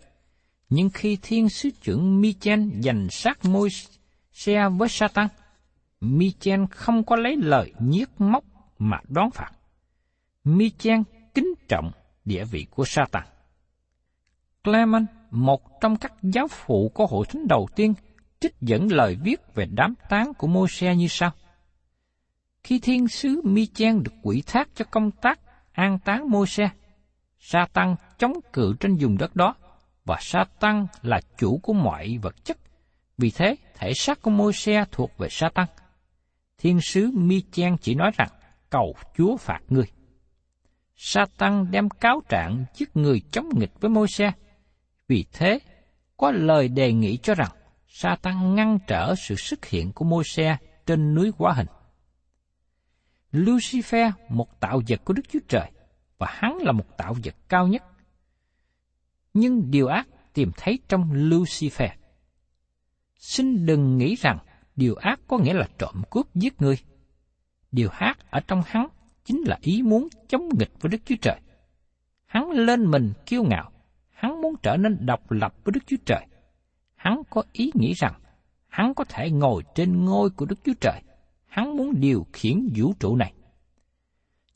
Nhưng 0.71 0.91
khi 0.91 1.19
thiên 1.23 1.49
sứ 1.49 1.71
trưởng 1.83 2.21
Michen 2.21 2.83
giành 2.83 3.09
sát 3.11 3.45
môi 3.45 3.69
xe 4.33 4.69
với 4.69 4.89
Satan, 4.89 5.29
Michel 6.01 6.61
Michen 6.61 6.67
không 6.71 7.05
có 7.05 7.17
lấy 7.17 7.37
lời 7.37 7.73
nhiếc 7.81 8.21
móc 8.21 8.45
mà 8.79 9.01
đón 9.09 9.31
phạt. 9.31 9.51
Michen 10.45 11.03
kính 11.35 11.55
trọng 11.69 11.91
địa 12.25 12.45
vị 12.45 12.67
của 12.71 12.85
Satan. 12.85 13.23
Clement, 14.65 15.07
một 15.31 15.81
trong 15.81 15.97
các 15.97 16.13
giáo 16.23 16.49
phụ 16.49 16.91
của 16.95 17.07
hội 17.07 17.27
thánh 17.27 17.49
đầu 17.49 17.69
tiên, 17.77 17.95
trích 18.41 18.55
dẫn 18.61 18.93
lời 18.93 19.17
viết 19.23 19.41
về 19.55 19.67
đám 19.71 19.95
tán 20.09 20.35
của 20.35 20.47
môi 20.47 20.69
xe 20.69 20.97
như 20.97 21.07
sau. 21.09 21.31
Khi 22.65 22.79
thiên 22.79 23.09
sứ 23.09 23.41
Michen 23.45 24.03
được 24.03 24.13
quỷ 24.23 24.43
thác 24.47 24.69
cho 24.75 24.85
công 24.91 25.11
tác 25.11 25.41
an 25.73 25.99
táng 26.05 26.31
môi 26.31 26.47
xe, 26.47 26.71
Satan 27.39 27.97
chống 28.19 28.33
cự 28.53 28.75
trên 28.81 28.97
vùng 28.97 29.19
đất 29.19 29.37
đó, 29.37 29.55
và 30.11 30.19
Sa-tăng 30.21 30.87
là 31.03 31.21
chủ 31.39 31.61
của 31.63 31.73
mọi 31.73 32.19
vật 32.23 32.45
chất. 32.45 32.59
Vì 33.19 33.31
thế, 33.31 33.57
thể 33.75 33.95
xác 33.95 34.23
của 34.23 34.31
môi 34.31 34.53
xe 34.53 34.85
thuộc 34.93 35.19
về 35.19 35.29
Sa-tăng. 35.31 35.67
Thiên 36.59 36.81
sứ 36.81 37.11
mi 37.15 37.43
chen 37.53 37.77
chỉ 37.81 37.95
nói 37.95 38.11
rằng, 38.17 38.29
cầu 38.71 38.95
Chúa 39.17 39.37
phạt 39.37 39.61
ngươi. 39.69 39.85
Sa-tăng 40.97 41.71
đem 41.71 41.89
cáo 41.89 42.23
trạng 42.29 42.65
giết 42.75 42.97
người 42.97 43.21
chống 43.31 43.49
nghịch 43.57 43.81
với 43.81 43.91
môi 43.91 44.09
xe. 44.09 44.33
Vì 45.09 45.25
thế, 45.33 45.59
có 46.17 46.31
lời 46.31 46.69
đề 46.69 46.93
nghị 46.93 47.17
cho 47.17 47.35
rằng 47.35 47.51
Sa-tăng 47.89 48.55
ngăn 48.55 48.79
trở 48.87 49.15
sự 49.15 49.35
xuất 49.37 49.67
hiện 49.67 49.93
của 49.93 50.05
môi 50.05 50.25
xe 50.25 50.57
trên 50.87 51.15
núi 51.15 51.33
quá 51.39 51.53
hình. 51.53 51.69
Lucifer, 53.33 54.11
một 54.29 54.61
tạo 54.61 54.81
vật 54.89 55.01
của 55.05 55.13
Đức 55.13 55.23
Chúa 55.33 55.41
Trời, 55.49 55.71
và 56.19 56.27
hắn 56.31 56.57
là 56.57 56.73
một 56.73 56.97
tạo 56.97 57.15
vật 57.25 57.35
cao 57.49 57.69
nhất. 57.69 57.83
Nhưng 59.35 59.71
điều 59.71 59.87
ác 59.87 60.09
tìm 60.35 60.51
thấy 60.57 60.79
trong 60.89 61.13
Lucifer. 61.13 61.89
Xin 63.17 63.67
đừng 63.67 63.99
nghĩ 63.99 64.15
rằng 64.15 64.39
điều 64.77 64.95
ác 64.95 65.21
có 65.29 65.39
nghĩa 65.39 65.55
là 65.55 65.69
trộm 65.79 66.03
cướp 66.11 66.35
giết 66.35 66.63
người. 66.63 66.79
Điều 67.73 67.89
ác 67.89 68.31
ở 68.31 68.41
trong 68.41 68.63
hắn 68.67 68.89
chính 69.25 69.43
là 69.47 69.59
ý 69.61 69.83
muốn 69.83 70.09
chống 70.29 70.49
nghịch 70.59 70.71
với 70.81 70.91
Đức 70.91 70.99
Chúa 71.05 71.17
Trời. 71.23 71.41
Hắn 72.27 72.51
lên 72.51 72.91
mình 72.91 73.13
kiêu 73.27 73.43
ngạo, 73.43 73.71
hắn 74.11 74.43
muốn 74.43 74.55
trở 74.63 74.77
nên 74.77 75.07
độc 75.07 75.31
lập 75.31 75.55
với 75.65 75.73
Đức 75.73 75.81
Chúa 75.87 75.97
Trời. 76.05 76.27
Hắn 76.95 77.23
có 77.31 77.43
ý 77.53 77.71
nghĩ 77.75 77.93
rằng 77.97 78.15
hắn 78.69 78.95
có 78.95 79.05
thể 79.05 79.31
ngồi 79.31 79.63
trên 79.75 80.05
ngôi 80.05 80.31
của 80.31 80.47
Đức 80.47 80.59
Chúa 80.65 80.75
Trời. 80.81 81.03
Hắn 81.47 81.77
muốn 81.77 82.01
điều 82.01 82.27
khiển 82.33 82.69
vũ 82.77 82.93
trụ 83.01 83.17
này. 83.17 83.33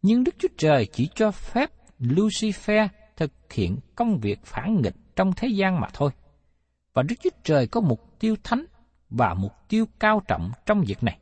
Nhưng 0.02 0.24
Đức 0.24 0.34
Chúa 0.38 0.48
Trời 0.58 0.86
chỉ 0.92 1.08
cho 1.14 1.30
phép 1.30 1.70
Lucifer 2.00 2.88
thực 3.16 3.32
hiện 3.52 3.78
công 3.94 4.18
việc 4.18 4.44
phản 4.44 4.80
nghịch 4.82 4.96
trong 5.16 5.32
thế 5.36 5.48
gian 5.48 5.80
mà 5.80 5.88
thôi. 5.92 6.10
Và 6.94 7.02
Đức 7.02 7.14
Chúa 7.22 7.30
Trời 7.44 7.66
có 7.66 7.80
mục 7.80 8.18
tiêu 8.18 8.36
thánh 8.44 8.64
và 9.10 9.34
mục 9.34 9.52
tiêu 9.68 9.86
cao 9.98 10.22
trọng 10.28 10.50
trong 10.66 10.80
việc 10.86 11.02
này. 11.02 11.18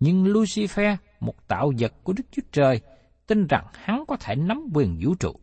Nhưng 0.00 0.24
Lucifer 0.24 0.96
một 1.20 1.48
tạo 1.48 1.72
vật 1.78 1.92
của 2.02 2.12
Đức 2.12 2.24
Chúa 2.30 2.42
Trời, 2.52 2.80
tin 3.26 3.46
rằng 3.46 3.66
hắn 3.72 4.04
có 4.08 4.16
thể 4.16 4.36
nắm 4.36 4.66
quyền 4.74 4.98
vũ 5.00 5.14
trụ. 5.14 5.40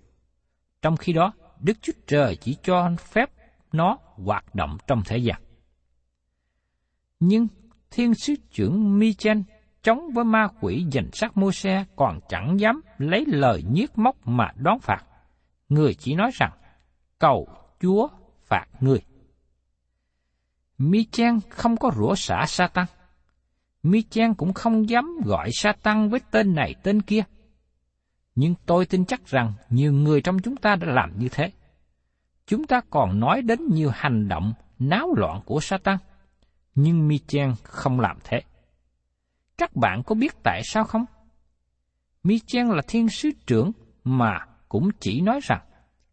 Trong 0.81 0.97
khi 0.97 1.13
đó, 1.13 1.33
Đức 1.59 1.77
Chúa 1.81 1.93
Trời 2.07 2.35
chỉ 2.35 2.57
cho 2.63 2.91
phép 2.97 3.29
nó 3.71 3.97
hoạt 4.15 4.55
động 4.55 4.77
trong 4.87 5.01
thế 5.05 5.17
gian. 5.17 5.41
Nhưng 7.19 7.47
thiên 7.91 8.13
sứ 8.13 8.35
trưởng 8.51 8.99
Michen 8.99 9.43
chống 9.83 10.09
với 10.13 10.25
ma 10.25 10.47
quỷ 10.61 10.85
giành 10.91 11.09
sát 11.13 11.37
Moses 11.37 11.87
còn 11.95 12.19
chẳng 12.29 12.59
dám 12.59 12.81
lấy 12.97 13.25
lời 13.27 13.63
nhiếc 13.71 13.97
móc 13.97 14.27
mà 14.27 14.51
đón 14.55 14.79
phạt. 14.79 15.05
Người 15.69 15.93
chỉ 15.93 16.15
nói 16.15 16.31
rằng, 16.33 16.51
cầu 17.19 17.47
Chúa 17.79 18.07
phạt 18.41 18.65
người. 18.79 19.01
Michen 20.77 21.39
không 21.49 21.77
có 21.77 21.91
rủa 21.95 22.15
xả 22.15 22.45
Satan. 22.47 22.85
Michen 23.83 24.33
cũng 24.33 24.53
không 24.53 24.89
dám 24.89 25.05
gọi 25.25 25.49
Sa-tăng 25.53 26.09
với 26.09 26.19
tên 26.31 26.55
này 26.55 26.75
tên 26.83 27.01
kia. 27.01 27.23
Nhưng 28.35 28.55
tôi 28.65 28.85
tin 28.85 29.05
chắc 29.05 29.25
rằng 29.25 29.53
nhiều 29.69 29.93
người 29.93 30.21
trong 30.21 30.39
chúng 30.39 30.55
ta 30.55 30.75
đã 30.75 30.87
làm 30.87 31.19
như 31.19 31.27
thế. 31.31 31.51
Chúng 32.45 32.67
ta 32.67 32.81
còn 32.89 33.19
nói 33.19 33.41
đến 33.41 33.59
nhiều 33.71 33.89
hành 33.93 34.27
động 34.27 34.53
náo 34.79 35.13
loạn 35.15 35.41
của 35.45 35.59
Sa-tăng, 35.59 35.97
nhưng 36.75 37.07
Michen 37.07 37.53
không 37.63 37.99
làm 37.99 38.17
thế. 38.23 38.41
Các 39.57 39.75
bạn 39.75 40.03
có 40.03 40.15
biết 40.15 40.33
tại 40.43 40.61
sao 40.63 40.83
không? 40.83 41.05
Michen 42.23 42.67
là 42.67 42.81
thiên 42.87 43.09
sứ 43.09 43.29
trưởng 43.47 43.71
mà 44.03 44.45
cũng 44.69 44.89
chỉ 44.99 45.21
nói 45.21 45.39
rằng 45.43 45.61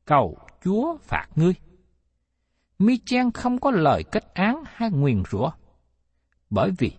cầu 0.05 0.39
Chúa 0.65 0.97
phạt 0.97 1.27
ngươi. 1.37 1.55
Michen 2.79 3.31
không 3.31 3.59
có 3.59 3.71
lời 3.71 4.05
kết 4.13 4.35
án 4.35 4.63
hay 4.67 4.91
nguyền 4.91 5.23
rủa, 5.31 5.51
bởi 6.51 6.71
vì 6.79 6.93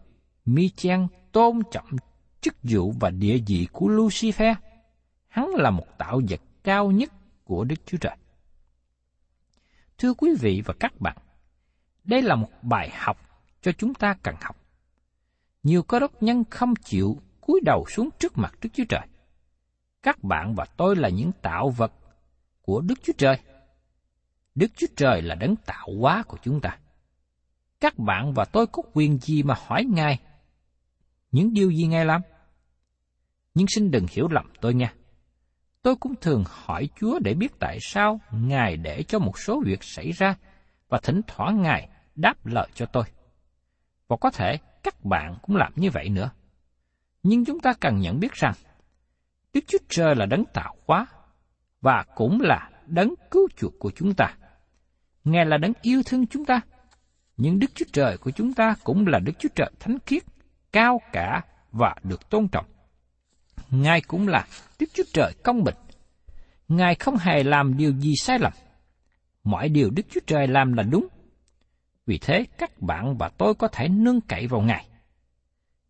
Michen 0.45 1.07
tôn 1.31 1.61
trọng 1.71 1.87
chức 2.41 2.55
vụ 2.63 2.93
và 2.99 3.09
địa 3.09 3.37
vị 3.47 3.67
của 3.71 3.87
Lucifer. 3.87 4.55
Hắn 5.27 5.47
là 5.49 5.71
một 5.71 5.97
tạo 5.97 6.21
vật 6.29 6.41
cao 6.63 6.91
nhất 6.91 7.11
của 7.43 7.63
Đức 7.63 7.75
Chúa 7.85 7.97
Trời. 7.97 8.17
Thưa 9.97 10.13
quý 10.13 10.35
vị 10.39 10.61
và 10.65 10.73
các 10.79 10.99
bạn, 10.99 11.17
đây 12.03 12.21
là 12.21 12.35
một 12.35 12.49
bài 12.61 12.89
học 12.93 13.17
cho 13.61 13.71
chúng 13.71 13.93
ta 13.93 14.15
cần 14.23 14.35
học. 14.41 14.55
Nhiều 15.63 15.83
cơ 15.83 15.99
đốc 15.99 16.23
nhân 16.23 16.43
không 16.49 16.75
chịu 16.75 17.17
cúi 17.41 17.59
đầu 17.65 17.85
xuống 17.89 18.09
trước 18.19 18.37
mặt 18.37 18.53
Đức 18.61 18.69
Chúa 18.73 18.83
Trời. 18.89 19.07
Các 20.07 20.23
bạn 20.23 20.55
và 20.55 20.65
tôi 20.77 20.95
là 20.95 21.09
những 21.09 21.31
tạo 21.41 21.69
vật 21.69 21.91
của 22.61 22.81
Đức 22.81 22.95
Chúa 23.03 23.13
Trời. 23.17 23.37
Đức 24.55 24.67
Chúa 24.77 24.87
Trời 24.95 25.21
là 25.21 25.35
đấng 25.35 25.55
tạo 25.55 25.87
hóa 26.01 26.23
của 26.27 26.37
chúng 26.43 26.61
ta. 26.61 26.77
Các 27.79 27.97
bạn 27.97 28.33
và 28.33 28.45
tôi 28.45 28.67
có 28.67 28.83
quyền 28.93 29.17
gì 29.17 29.43
mà 29.43 29.55
hỏi 29.67 29.85
Ngài 29.85 30.19
những 31.31 31.53
điều 31.53 31.71
gì 31.71 31.87
Ngài 31.87 32.05
làm? 32.05 32.21
Nhưng 33.53 33.67
xin 33.67 33.91
đừng 33.91 34.05
hiểu 34.09 34.27
lầm 34.27 34.51
tôi 34.61 34.73
nha. 34.73 34.93
Tôi 35.81 35.95
cũng 35.95 36.13
thường 36.21 36.43
hỏi 36.47 36.89
Chúa 36.99 37.19
để 37.19 37.33
biết 37.33 37.59
tại 37.59 37.77
sao 37.81 38.19
Ngài 38.31 38.77
để 38.77 39.03
cho 39.03 39.19
một 39.19 39.39
số 39.39 39.61
việc 39.65 39.83
xảy 39.83 40.11
ra 40.11 40.35
và 40.89 40.99
thỉnh 41.03 41.21
thoảng 41.27 41.61
Ngài 41.61 41.89
đáp 42.15 42.45
lời 42.45 42.67
cho 42.73 42.85
tôi. 42.85 43.03
Và 44.07 44.17
có 44.21 44.31
thể 44.31 44.57
các 44.83 45.05
bạn 45.05 45.35
cũng 45.41 45.55
làm 45.55 45.73
như 45.75 45.89
vậy 45.91 46.09
nữa. 46.09 46.29
Nhưng 47.23 47.45
chúng 47.45 47.59
ta 47.59 47.73
cần 47.79 47.99
nhận 47.99 48.19
biết 48.19 48.33
rằng 48.33 48.53
Đức 49.57 49.63
Chúa 49.67 49.77
Trời 49.89 50.15
là 50.15 50.25
đấng 50.25 50.45
tạo 50.53 50.75
hóa 50.87 51.05
và 51.81 52.05
cũng 52.15 52.41
là 52.41 52.69
đấng 52.85 53.13
cứu 53.31 53.47
chuộc 53.57 53.73
của 53.79 53.91
chúng 53.95 54.13
ta. 54.13 54.37
Ngài 55.23 55.45
là 55.45 55.57
đấng 55.57 55.73
yêu 55.81 56.01
thương 56.05 56.27
chúng 56.27 56.45
ta, 56.45 56.61
nhưng 57.37 57.59
Đức 57.59 57.67
Chúa 57.75 57.85
Trời 57.93 58.17
của 58.17 58.31
chúng 58.31 58.53
ta 58.53 58.75
cũng 58.83 59.07
là 59.07 59.19
Đức 59.19 59.31
Chúa 59.39 59.49
Trời 59.55 59.71
thánh 59.79 59.97
khiết, 60.05 60.23
cao 60.71 61.01
cả 61.13 61.41
và 61.71 61.95
được 62.03 62.29
tôn 62.29 62.47
trọng. 62.47 62.65
Ngài 63.69 64.01
cũng 64.01 64.27
là 64.27 64.47
Đức 64.79 64.85
Chúa 64.93 65.03
Trời 65.13 65.33
công 65.43 65.63
bình. 65.63 65.75
Ngài 66.67 66.95
không 66.95 67.17
hề 67.17 67.43
làm 67.43 67.77
điều 67.77 67.91
gì 67.91 68.13
sai 68.15 68.39
lầm. 68.39 68.53
Mọi 69.43 69.69
điều 69.69 69.89
Đức 69.89 70.03
Chúa 70.09 70.21
Trời 70.27 70.47
làm 70.47 70.73
là 70.73 70.83
đúng. 70.83 71.07
Vì 72.05 72.17
thế 72.17 72.45
các 72.57 72.81
bạn 72.81 73.17
và 73.17 73.29
tôi 73.29 73.53
có 73.55 73.67
thể 73.67 73.87
nương 73.87 74.21
cậy 74.21 74.47
vào 74.47 74.61
Ngài. 74.61 74.87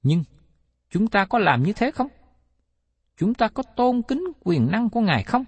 Nhưng 0.04 0.24
chúng 0.90 1.08
ta 1.08 1.26
có 1.26 1.40
làm 1.40 1.64
như 1.64 1.74
thế 1.74 1.92
không? 1.92 2.08
Chúng 3.18 3.34
ta 3.34 3.48
có 3.48 3.64
tôn 3.64 4.02
kính 4.02 4.24
quyền 4.44 4.72
năng 4.72 4.90
của 4.90 5.02
Ngài 5.02 5.24
không? 5.24 5.46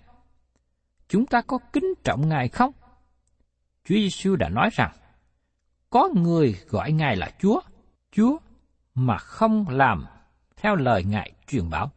Chúng 1.07 1.25
ta 1.25 1.41
có 1.41 1.57
kính 1.73 1.93
trọng 2.03 2.29
Ngài 2.29 2.47
không? 2.47 2.71
Chúa 3.83 3.95
Giêsu 3.95 4.35
đã 4.35 4.49
nói 4.49 4.69
rằng, 4.73 4.91
có 5.89 6.09
người 6.15 6.59
gọi 6.69 6.91
Ngài 6.91 7.15
là 7.15 7.31
Chúa, 7.39 7.61
Chúa 8.11 8.37
mà 8.95 9.17
không 9.17 9.69
làm 9.69 10.05
theo 10.55 10.75
lời 10.75 11.03
Ngài 11.03 11.31
truyền 11.47 11.69
bảo. 11.69 11.91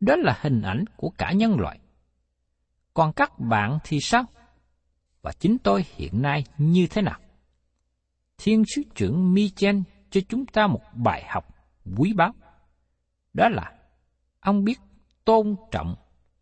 Đó 0.00 0.16
là 0.16 0.38
hình 0.40 0.62
ảnh 0.62 0.84
của 0.96 1.10
cả 1.18 1.32
nhân 1.32 1.60
loại. 1.60 1.78
Còn 2.94 3.12
các 3.12 3.38
bạn 3.38 3.78
thì 3.84 4.00
sao? 4.00 4.24
Và 5.22 5.32
chính 5.32 5.58
tôi 5.58 5.84
hiện 5.94 6.22
nay 6.22 6.44
như 6.58 6.86
thế 6.90 7.02
nào? 7.02 7.18
Thiên 8.38 8.64
sứ 8.66 8.82
trưởng 8.94 9.34
Michel 9.34 9.78
cho 10.10 10.20
chúng 10.28 10.46
ta 10.46 10.66
một 10.66 10.82
bài 10.94 11.24
học 11.28 11.48
quý 11.96 12.12
báu. 12.12 12.34
Đó 13.34 13.48
là 13.48 13.72
ông 14.46 14.64
biết 14.64 14.80
tôn 15.24 15.56
trọng 15.70 15.94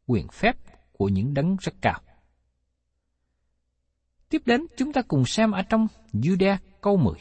quyền 0.07 0.29
phép 0.29 0.57
của 0.93 1.09
những 1.09 1.35
đấng 1.35 1.57
rất 1.61 1.73
cao. 1.81 2.01
Tiếp 4.29 4.43
đến 4.47 4.67
chúng 4.77 4.93
ta 4.93 5.03
cùng 5.03 5.25
xem 5.25 5.51
ở 5.51 5.63
trong 5.63 5.87
Jude 6.13 6.57
câu 6.81 6.97
10. 6.97 7.15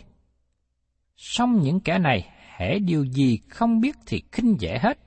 Xong 1.15 1.61
những 1.61 1.79
kẻ 1.79 1.99
này 1.99 2.29
hễ 2.57 2.79
điều 2.79 3.05
gì 3.05 3.39
không 3.49 3.79
biết 3.79 3.95
thì 4.05 4.23
khinh 4.31 4.55
dễ 4.59 4.79
hết, 4.81 4.99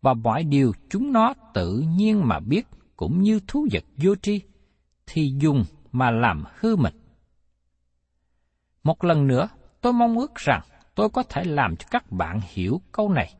và 0.00 0.14
mọi 0.14 0.44
điều 0.44 0.72
chúng 0.90 1.12
nó 1.12 1.34
tự 1.54 1.84
nhiên 1.96 2.28
mà 2.28 2.40
biết 2.40 2.66
cũng 2.96 3.22
như 3.22 3.40
thú 3.46 3.66
vật 3.72 3.84
vô 3.96 4.14
tri, 4.14 4.40
thì 5.06 5.34
dùng 5.40 5.64
mà 5.92 6.10
làm 6.10 6.44
hư 6.58 6.76
mình. 6.76 6.94
Một 8.82 9.04
lần 9.04 9.26
nữa, 9.26 9.48
tôi 9.80 9.92
mong 9.92 10.18
ước 10.18 10.34
rằng 10.34 10.62
tôi 10.94 11.10
có 11.10 11.22
thể 11.22 11.44
làm 11.44 11.76
cho 11.76 11.88
các 11.90 12.12
bạn 12.12 12.40
hiểu 12.48 12.80
câu 12.92 13.08
này, 13.08 13.34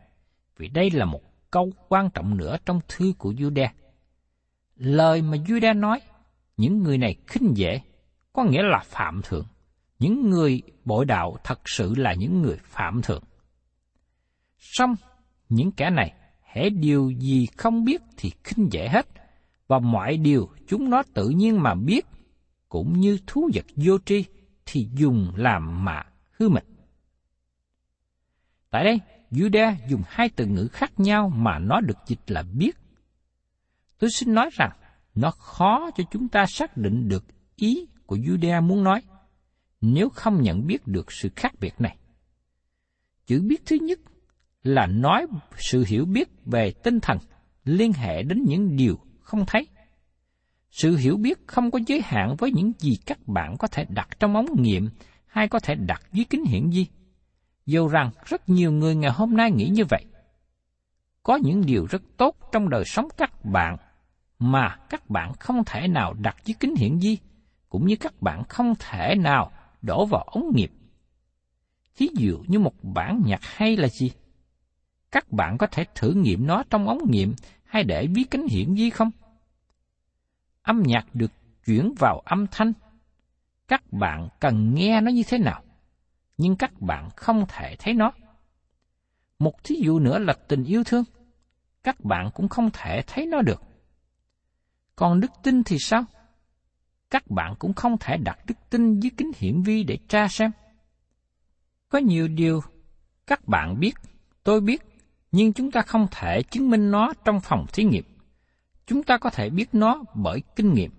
vì 0.57 0.69
đây 0.69 0.91
là 0.91 1.05
một 1.05 1.28
câu 1.51 1.73
quan 1.89 2.11
trọng 2.11 2.37
nữa 2.37 2.57
trong 2.67 2.81
thư 2.89 3.13
của 3.19 3.33
Jude. 3.33 3.69
Lời 4.77 5.23
mà 5.23 5.37
Jude 5.37 5.81
nói, 5.81 6.01
những 6.57 6.83
người 6.83 6.99
này 6.99 7.17
khinh 7.27 7.57
dễ, 7.57 7.81
có 8.33 8.45
nghĩa 8.45 8.63
là 8.63 8.79
phạm 8.85 9.21
thượng. 9.23 9.47
Những 9.99 10.31
người 10.31 10.63
bội 10.85 11.05
đạo 11.05 11.37
thật 11.45 11.61
sự 11.65 11.95
là 11.95 12.15
những 12.15 12.43
người 12.43 12.57
phạm 12.63 13.03
thượng. 13.03 13.23
Xong, 14.59 14.95
những 15.49 15.73
kẻ 15.73 15.91
này, 15.91 16.15
hễ 16.43 16.71
điều 16.71 17.11
gì 17.11 17.47
không 17.57 17.85
biết 17.85 18.03
thì 18.17 18.33
khinh 18.45 18.69
dễ 18.73 18.89
hết, 18.89 19.07
và 19.67 19.79
mọi 19.79 20.17
điều 20.17 20.49
chúng 20.67 20.91
nó 20.91 21.03
tự 21.15 21.29
nhiên 21.29 21.63
mà 21.63 21.75
biết, 21.75 22.07
cũng 22.69 23.01
như 23.01 23.19
thú 23.27 23.51
vật 23.55 23.65
vô 23.77 23.99
tri, 23.99 24.25
thì 24.67 24.89
dùng 24.95 25.33
làm 25.37 25.85
mà 25.85 26.03
hư 26.31 26.49
mịch. 26.49 26.65
Tại 28.71 28.85
đây, 28.85 29.01
Juda 29.31 29.75
dùng 29.89 30.03
hai 30.07 30.29
từ 30.29 30.47
ngữ 30.47 30.69
khác 30.73 31.01
nhau 31.01 31.29
mà 31.29 31.59
nó 31.59 31.81
được 31.81 31.99
dịch 32.07 32.21
là 32.27 32.43
biết. 32.43 32.77
Tôi 33.99 34.11
xin 34.11 34.35
nói 34.35 34.51
rằng, 34.53 34.71
nó 35.15 35.31
khó 35.31 35.91
cho 35.97 36.05
chúng 36.11 36.29
ta 36.29 36.47
xác 36.47 36.77
định 36.77 37.09
được 37.09 37.25
ý 37.57 37.87
của 38.07 38.17
Juda 38.17 38.63
muốn 38.63 38.85
nói, 38.85 39.03
nếu 39.81 40.09
không 40.09 40.43
nhận 40.43 40.67
biết 40.67 40.87
được 40.87 41.13
sự 41.13 41.29
khác 41.37 41.53
biệt 41.61 41.75
này. 41.79 41.97
Chữ 43.27 43.43
biết 43.43 43.63
thứ 43.67 43.77
nhất 43.81 43.99
là 44.63 44.87
nói 44.87 45.27
sự 45.57 45.85
hiểu 45.89 46.05
biết 46.05 46.29
về 46.45 46.73
tinh 46.83 47.01
thần 47.01 47.19
liên 47.65 47.93
hệ 47.93 48.23
đến 48.23 48.45
những 48.47 48.77
điều 48.77 48.99
không 49.21 49.45
thấy. 49.47 49.67
Sự 50.71 50.97
hiểu 50.97 51.17
biết 51.17 51.39
không 51.47 51.71
có 51.71 51.79
giới 51.87 52.01
hạn 52.05 52.37
với 52.39 52.53
những 52.53 52.73
gì 52.79 52.97
các 53.07 53.19
bạn 53.27 53.57
có 53.59 53.69
thể 53.69 53.85
đặt 53.89 54.09
trong 54.21 54.35
ống 54.35 54.63
nghiệm 54.63 54.89
hay 55.27 55.49
có 55.49 55.59
thể 55.61 55.75
đặt 55.75 56.03
dưới 56.13 56.25
kính 56.31 56.45
hiển 56.45 56.71
vi. 56.71 56.87
Dù 57.69 57.89
rằng 57.89 58.11
rất 58.25 58.49
nhiều 58.49 58.73
người 58.73 58.95
ngày 58.95 59.11
hôm 59.11 59.37
nay 59.37 59.51
nghĩ 59.51 59.69
như 59.69 59.85
vậy. 59.85 60.05
Có 61.23 61.37
những 61.37 61.67
điều 61.67 61.87
rất 61.87 62.03
tốt 62.17 62.37
trong 62.53 62.69
đời 62.69 62.85
sống 62.85 63.09
các 63.17 63.45
bạn 63.45 63.77
mà 64.39 64.77
các 64.89 65.11
bạn 65.11 65.33
không 65.41 65.65
thể 65.67 65.89
nào 65.89 66.15
đặt 66.15 66.37
dưới 66.45 66.55
kính 66.61 66.75
hiển 66.75 66.99
vi, 66.99 67.19
cũng 67.69 67.87
như 67.87 67.97
các 67.97 68.23
bạn 68.23 68.45
không 68.49 68.75
thể 68.79 69.15
nào 69.15 69.53
đổ 69.83 70.07
vào 70.07 70.23
ống 70.23 70.51
nghiệp. 70.55 70.71
Thí 71.97 72.09
dụ 72.15 72.39
như 72.47 72.59
một 72.59 72.73
bản 72.83 73.23
nhạc 73.27 73.41
hay 73.43 73.77
là 73.77 73.89
gì? 73.89 74.11
Các 75.11 75.33
bạn 75.33 75.59
có 75.59 75.67
thể 75.67 75.85
thử 75.95 76.13
nghiệm 76.13 76.47
nó 76.47 76.63
trong 76.71 76.89
ống 76.89 77.11
nghiệm 77.11 77.35
hay 77.65 77.85
để 77.85 78.07
viết 78.07 78.31
kính 78.31 78.47
hiển 78.51 78.75
vi 78.75 78.91
không? 78.91 79.11
Âm 80.63 80.83
nhạc 80.83 81.15
được 81.15 81.31
chuyển 81.65 81.95
vào 81.99 82.23
âm 82.25 82.47
thanh. 82.51 82.73
Các 83.69 83.93
bạn 83.93 84.29
cần 84.41 84.75
nghe 84.75 85.01
nó 85.01 85.11
như 85.11 85.23
thế 85.29 85.39
nào? 85.39 85.63
Nhưng 86.39 86.57
các 86.57 86.81
bạn 86.81 87.09
không 87.17 87.45
thể 87.49 87.77
thấy 87.79 87.95
nó. 87.95 88.13
Một 89.39 89.65
thí 89.65 89.75
dụ 89.75 89.99
nữa 89.99 90.19
là 90.19 90.35
tình 90.49 90.65
yêu 90.65 90.85
thương. 90.85 91.05
Các 91.83 92.05
bạn 92.05 92.31
cũng 92.35 92.49
không 92.49 92.71
thể 92.73 93.03
thấy 93.07 93.27
nó 93.27 93.43
được. 93.43 93.63
Còn 94.97 95.21
đức 95.21 95.31
tin 95.43 95.63
thì 95.65 95.79
sao? 95.79 96.05
Các 97.11 97.31
bạn 97.31 97.55
cũng 97.59 97.73
không 97.73 97.97
thể 98.01 98.17
đặt 98.17 98.39
đức 98.47 98.55
tin 98.71 99.01
dưới 99.01 99.11
kính 99.17 99.31
hiển 99.37 99.63
vi 99.63 99.83
để 99.83 99.99
tra 100.09 100.29
xem. 100.29 100.51
Có 101.89 101.99
nhiều 101.99 102.29
điều 102.29 102.61
các 103.27 103.49
bạn 103.49 103.81
biết, 103.81 103.95
tôi 104.45 104.61
biết, 104.61 104.83
nhưng 105.33 105.53
chúng 105.53 105.71
ta 105.71 105.83
không 105.83 106.07
thể 106.11 106.43
chứng 106.43 106.71
minh 106.71 106.91
nó 106.91 107.13
trong 107.25 107.41
phòng 107.41 107.67
thí 107.73 107.85
nghiệm. 107.85 108.05
Chúng 108.87 109.03
ta 109.03 109.19
có 109.19 109.31
thể 109.31 109.51
biết 109.51 109.69
nó 109.73 110.03
bởi 110.15 110.43
kinh 110.57 110.75
nghiệm. 110.75 110.91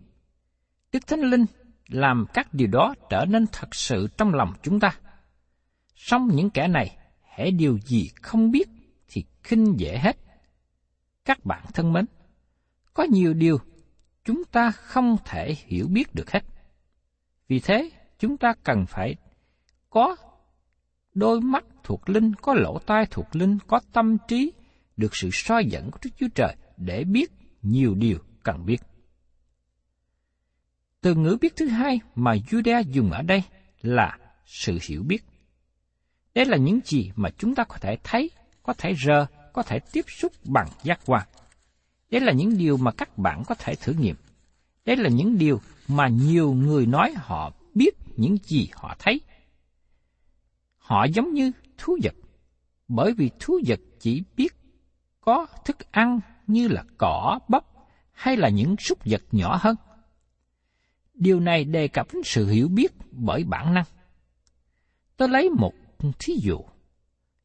Đức 0.91 1.07
Thánh 1.07 1.21
Linh 1.21 1.45
làm 1.87 2.25
các 2.33 2.53
điều 2.53 2.67
đó 2.67 2.93
trở 3.09 3.25
nên 3.25 3.45
thật 3.51 3.75
sự 3.75 4.07
trong 4.17 4.33
lòng 4.33 4.53
chúng 4.61 4.79
ta. 4.79 4.95
Song 5.99 6.29
những 6.33 6.49
kẻ 6.49 6.67
này, 6.67 6.97
hễ 7.21 7.51
điều 7.51 7.79
gì 7.79 8.09
không 8.21 8.51
biết 8.51 8.69
thì 9.07 9.23
khinh 9.43 9.79
dễ 9.79 9.97
hết. 9.97 10.17
Các 11.25 11.45
bạn 11.45 11.65
thân 11.73 11.93
mến, 11.93 12.05
có 12.93 13.03
nhiều 13.03 13.33
điều 13.33 13.57
chúng 14.23 14.43
ta 14.51 14.71
không 14.71 15.17
thể 15.25 15.55
hiểu 15.65 15.87
biết 15.87 16.15
được 16.15 16.31
hết. 16.31 16.43
Vì 17.47 17.59
thế, 17.59 17.89
chúng 18.19 18.37
ta 18.37 18.53
cần 18.63 18.85
phải 18.85 19.15
có 19.89 20.15
đôi 21.13 21.41
mắt 21.41 21.65
thuộc 21.83 22.09
linh, 22.09 22.33
có 22.33 22.53
lỗ 22.53 22.79
tai 22.79 23.05
thuộc 23.11 23.35
linh, 23.35 23.57
có 23.67 23.79
tâm 23.93 24.17
trí, 24.27 24.53
được 24.97 25.15
sự 25.15 25.29
soi 25.33 25.65
dẫn 25.65 25.91
của 25.91 25.99
Đức 26.03 26.09
Chúa 26.17 26.27
Trời 26.35 26.55
để 26.77 27.03
biết 27.03 27.31
nhiều 27.61 27.95
điều 27.95 28.17
cần 28.43 28.65
biết. 28.65 28.81
Từ 31.01 31.15
ngữ 31.15 31.37
biết 31.41 31.55
thứ 31.55 31.67
hai 31.67 31.99
mà 32.15 32.35
Judah 32.35 32.81
dùng 32.81 33.11
ở 33.11 33.21
đây 33.21 33.43
là 33.81 34.17
sự 34.45 34.77
hiểu 34.81 35.03
biết. 35.03 35.23
Đây 36.39 36.45
là 36.45 36.57
những 36.57 36.79
gì 36.85 37.11
mà 37.15 37.29
chúng 37.37 37.55
ta 37.55 37.63
có 37.63 37.77
thể 37.81 37.97
thấy, 38.03 38.31
có 38.63 38.73
thể 38.73 38.93
rơ, 39.05 39.25
có 39.53 39.63
thể 39.63 39.79
tiếp 39.91 40.05
xúc 40.07 40.31
bằng 40.45 40.67
giác 40.83 40.99
quan. 41.05 41.27
Đây 42.11 42.21
là 42.21 42.31
những 42.31 42.57
điều 42.57 42.77
mà 42.77 42.91
các 42.91 43.17
bạn 43.17 43.43
có 43.47 43.55
thể 43.55 43.75
thử 43.75 43.93
nghiệm. 43.93 44.15
Đây 44.85 44.95
là 44.95 45.09
những 45.09 45.37
điều 45.37 45.61
mà 45.87 46.07
nhiều 46.07 46.53
người 46.53 46.85
nói 46.85 47.13
họ 47.15 47.51
biết 47.75 47.95
những 48.17 48.37
gì 48.43 48.69
họ 48.73 48.95
thấy. 48.99 49.21
Họ 50.77 51.05
giống 51.13 51.33
như 51.33 51.51
thú 51.77 51.97
vật, 52.03 52.15
bởi 52.87 53.13
vì 53.13 53.31
thú 53.39 53.59
vật 53.67 53.79
chỉ 53.99 54.23
biết 54.37 54.55
có 55.21 55.47
thức 55.65 55.91
ăn 55.91 56.19
như 56.47 56.67
là 56.67 56.83
cỏ, 56.97 57.39
bắp 57.47 57.63
hay 58.11 58.37
là 58.37 58.49
những 58.49 58.75
súc 58.77 58.99
vật 59.05 59.21
nhỏ 59.31 59.59
hơn. 59.61 59.75
Điều 61.13 61.39
này 61.39 61.63
đề 61.63 61.87
cập 61.87 62.13
đến 62.13 62.21
sự 62.25 62.47
hiểu 62.47 62.67
biết 62.67 62.91
bởi 63.11 63.43
bản 63.43 63.73
năng. 63.73 63.85
Tôi 65.17 65.29
lấy 65.29 65.49
một 65.49 65.73
thí 66.19 66.33
dụ, 66.35 66.59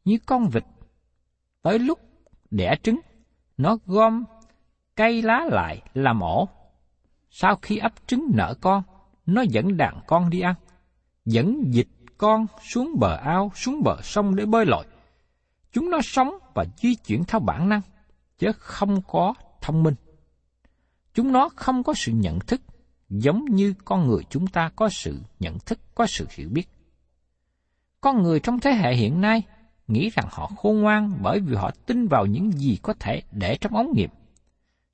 như 0.04 0.18
con 0.26 0.48
vịt, 0.48 0.64
tới 1.62 1.78
lúc 1.78 1.98
đẻ 2.50 2.76
trứng, 2.82 3.00
nó 3.56 3.78
gom 3.86 4.24
cây 4.94 5.22
lá 5.22 5.44
lại 5.50 5.82
làm 5.94 6.20
ổ. 6.20 6.48
Sau 7.30 7.56
khi 7.62 7.76
ấp 7.78 7.92
trứng 8.06 8.30
nở 8.34 8.54
con, 8.60 8.82
nó 9.26 9.42
dẫn 9.42 9.76
đàn 9.76 10.00
con 10.06 10.30
đi 10.30 10.40
ăn, 10.40 10.54
dẫn 11.24 11.64
dịch 11.66 11.88
con 12.18 12.46
xuống 12.62 12.94
bờ 12.98 13.16
ao, 13.16 13.52
xuống 13.54 13.82
bờ 13.82 13.96
sông 14.02 14.36
để 14.36 14.46
bơi 14.46 14.66
lội. 14.66 14.84
Chúng 15.72 15.90
nó 15.90 15.98
sống 16.02 16.38
và 16.54 16.64
di 16.76 16.94
chuyển 16.94 17.24
theo 17.24 17.40
bản 17.40 17.68
năng, 17.68 17.80
chứ 18.38 18.52
không 18.58 19.02
có 19.02 19.34
thông 19.60 19.82
minh. 19.82 19.94
Chúng 21.14 21.32
nó 21.32 21.48
không 21.56 21.82
có 21.82 21.94
sự 21.94 22.12
nhận 22.12 22.38
thức, 22.40 22.60
giống 23.08 23.44
như 23.44 23.74
con 23.84 24.06
người 24.06 24.22
chúng 24.30 24.46
ta 24.46 24.70
có 24.76 24.88
sự 24.88 25.20
nhận 25.40 25.58
thức, 25.58 25.78
có 25.94 26.06
sự 26.06 26.26
hiểu 26.30 26.48
biết. 26.48 26.68
Con 28.04 28.22
người 28.22 28.40
trong 28.40 28.60
thế 28.60 28.72
hệ 28.72 28.94
hiện 28.94 29.20
nay 29.20 29.42
nghĩ 29.86 30.10
rằng 30.10 30.26
họ 30.30 30.50
khôn 30.56 30.80
ngoan 30.80 31.12
bởi 31.22 31.40
vì 31.40 31.56
họ 31.56 31.70
tin 31.86 32.08
vào 32.08 32.26
những 32.26 32.52
gì 32.52 32.78
có 32.82 32.94
thể 33.00 33.22
để 33.32 33.56
trong 33.60 33.76
ống 33.76 33.92
nghiệm. 33.94 34.10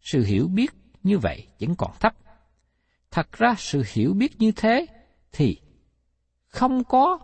Sự 0.00 0.24
hiểu 0.24 0.48
biết 0.48 0.70
như 1.02 1.18
vậy 1.18 1.46
vẫn 1.60 1.74
còn 1.78 1.90
thấp. 2.00 2.14
Thật 3.10 3.32
ra 3.32 3.54
sự 3.58 3.84
hiểu 3.92 4.14
biết 4.14 4.38
như 4.38 4.52
thế 4.52 4.86
thì 5.32 5.60
không 6.46 6.84
có 6.84 7.18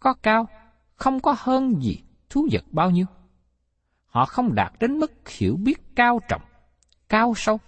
có 0.00 0.14
cao, 0.14 0.46
không 0.94 1.20
có 1.20 1.34
hơn 1.38 1.82
gì 1.82 1.98
thú 2.30 2.48
vật 2.52 2.64
bao 2.70 2.90
nhiêu. 2.90 3.06
Họ 4.06 4.24
không 4.24 4.54
đạt 4.54 4.72
đến 4.80 4.98
mức 4.98 5.28
hiểu 5.28 5.56
biết 5.56 5.96
cao 5.96 6.20
trọng, 6.28 6.42
cao 7.08 7.34
sâu. 7.36 7.58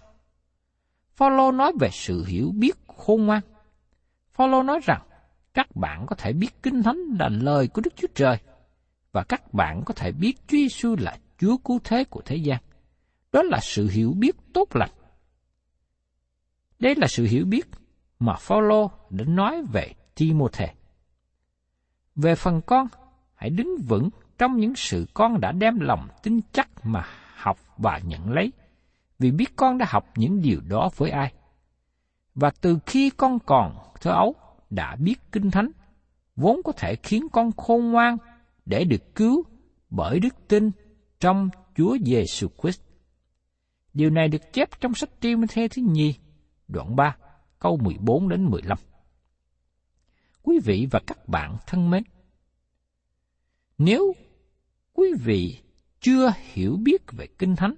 Phaolô 1.16 1.52
nói 1.52 1.72
về 1.80 1.88
sự 1.92 2.24
hiểu 2.24 2.52
biết 2.54 2.76
khôn 2.96 3.26
ngoan. 3.26 3.40
Phaolô 4.32 4.62
nói 4.62 4.80
rằng 4.84 5.02
các 5.54 5.76
bạn 5.76 6.06
có 6.06 6.16
thể 6.16 6.32
biết 6.32 6.62
kinh 6.62 6.82
thánh 6.82 6.98
là 7.18 7.28
lời 7.28 7.68
của 7.68 7.80
Đức 7.84 7.96
Chúa 7.96 8.08
Trời 8.14 8.38
và 9.12 9.24
các 9.24 9.54
bạn 9.54 9.82
có 9.86 9.94
thể 9.94 10.12
biết 10.12 10.34
Chúa 10.46 10.56
Giêsu 10.56 10.96
là 10.98 11.16
Chúa 11.38 11.56
cứu 11.56 11.80
thế 11.84 12.04
của 12.04 12.22
thế 12.24 12.36
gian. 12.36 12.62
Đó 13.32 13.42
là 13.42 13.58
sự 13.62 13.88
hiểu 13.88 14.12
biết 14.16 14.36
tốt 14.52 14.76
lành. 14.76 14.90
Đây 16.78 16.94
là 16.94 17.06
sự 17.06 17.24
hiểu 17.24 17.44
biết 17.44 17.66
mà 18.18 18.34
Phaolô 18.34 18.90
đã 19.10 19.24
nói 19.28 19.62
về 19.72 19.92
Timôthê. 20.14 20.68
Về 22.16 22.34
phần 22.34 22.60
con, 22.66 22.86
hãy 23.34 23.50
đứng 23.50 23.76
vững 23.88 24.08
trong 24.38 24.56
những 24.56 24.74
sự 24.76 25.06
con 25.14 25.40
đã 25.40 25.52
đem 25.52 25.80
lòng 25.80 26.08
tin 26.22 26.40
chắc 26.52 26.68
mà 26.86 27.04
học 27.36 27.58
và 27.76 28.00
nhận 28.04 28.30
lấy, 28.30 28.52
vì 29.18 29.30
biết 29.30 29.56
con 29.56 29.78
đã 29.78 29.86
học 29.88 30.04
những 30.16 30.42
điều 30.42 30.60
đó 30.68 30.90
với 30.96 31.10
ai. 31.10 31.32
Và 32.34 32.50
từ 32.60 32.78
khi 32.86 33.10
con 33.10 33.38
còn 33.38 33.76
thơ 34.00 34.10
ấu, 34.10 34.34
đã 34.70 34.96
biết 34.96 35.14
kinh 35.32 35.50
thánh, 35.50 35.70
vốn 36.36 36.60
có 36.64 36.72
thể 36.72 36.96
khiến 37.02 37.26
con 37.32 37.52
khôn 37.56 37.90
ngoan 37.90 38.16
để 38.66 38.84
được 38.84 39.14
cứu 39.14 39.44
bởi 39.90 40.20
đức 40.20 40.34
tin 40.48 40.70
trong 41.20 41.48
Chúa 41.76 41.96
Giêsu 42.06 42.48
Christ. 42.62 42.80
Điều 43.94 44.10
này 44.10 44.28
được 44.28 44.52
chép 44.52 44.80
trong 44.80 44.94
sách 44.94 45.20
Timothy 45.20 45.68
thứ 45.68 45.82
nhì, 45.82 46.14
đoạn 46.68 46.96
3, 46.96 47.16
câu 47.58 47.76
14 47.76 48.28
đến 48.28 48.44
15. 48.50 48.78
Quý 50.42 50.58
vị 50.64 50.86
và 50.90 51.00
các 51.06 51.28
bạn 51.28 51.56
thân 51.66 51.90
mến, 51.90 52.02
nếu 53.78 54.12
quý 54.92 55.06
vị 55.20 55.58
chưa 56.00 56.32
hiểu 56.52 56.76
biết 56.76 57.02
về 57.12 57.26
Kinh 57.38 57.56
Thánh, 57.56 57.74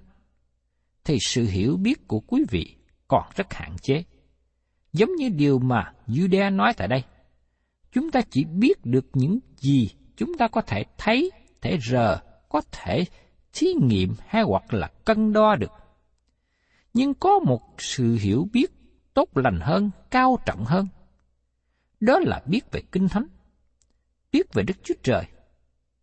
thì 1.03 1.17
sự 1.21 1.45
hiểu 1.45 1.77
biết 1.77 2.07
của 2.07 2.19
quý 2.19 2.43
vị 2.49 2.75
còn 3.07 3.23
rất 3.35 3.53
hạn 3.53 3.75
chế. 3.81 4.03
Giống 4.93 5.15
như 5.15 5.29
điều 5.29 5.59
mà 5.59 5.93
Judea 6.07 6.55
nói 6.55 6.73
tại 6.77 6.87
đây. 6.87 7.03
Chúng 7.91 8.11
ta 8.11 8.21
chỉ 8.29 8.45
biết 8.45 8.85
được 8.85 9.05
những 9.13 9.39
gì 9.57 9.89
chúng 10.15 10.37
ta 10.37 10.47
có 10.47 10.61
thể 10.61 10.83
thấy, 10.97 11.31
thể 11.61 11.77
rờ, 11.89 12.19
có 12.49 12.61
thể 12.71 13.05
thí 13.53 13.67
nghiệm 13.73 14.13
hay 14.27 14.43
hoặc 14.43 14.73
là 14.73 14.87
cân 15.05 15.33
đo 15.33 15.55
được. 15.55 15.71
Nhưng 16.93 17.13
có 17.13 17.39
một 17.39 17.61
sự 17.77 18.17
hiểu 18.21 18.47
biết 18.53 18.71
tốt 19.13 19.37
lành 19.37 19.59
hơn, 19.61 19.91
cao 20.11 20.37
trọng 20.45 20.65
hơn. 20.65 20.87
Đó 21.99 22.19
là 22.19 22.41
biết 22.45 22.71
về 22.71 22.81
Kinh 22.91 23.07
Thánh, 23.07 23.27
biết 24.31 24.53
về 24.53 24.63
Đức 24.63 24.73
Chúa 24.83 24.93
Trời, 25.03 25.23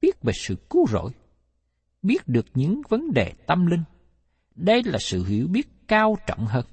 biết 0.01 0.23
về 0.23 0.33
sự 0.37 0.57
cứu 0.70 0.87
rỗi, 0.87 1.11
biết 2.03 2.29
được 2.29 2.47
những 2.55 2.83
vấn 2.88 3.12
đề 3.12 3.33
tâm 3.47 3.66
linh. 3.66 3.83
Đây 4.55 4.83
là 4.85 4.99
sự 5.01 5.25
hiểu 5.25 5.47
biết 5.49 5.66
cao 5.88 6.16
trọng 6.27 6.47
hơn. 6.47 6.64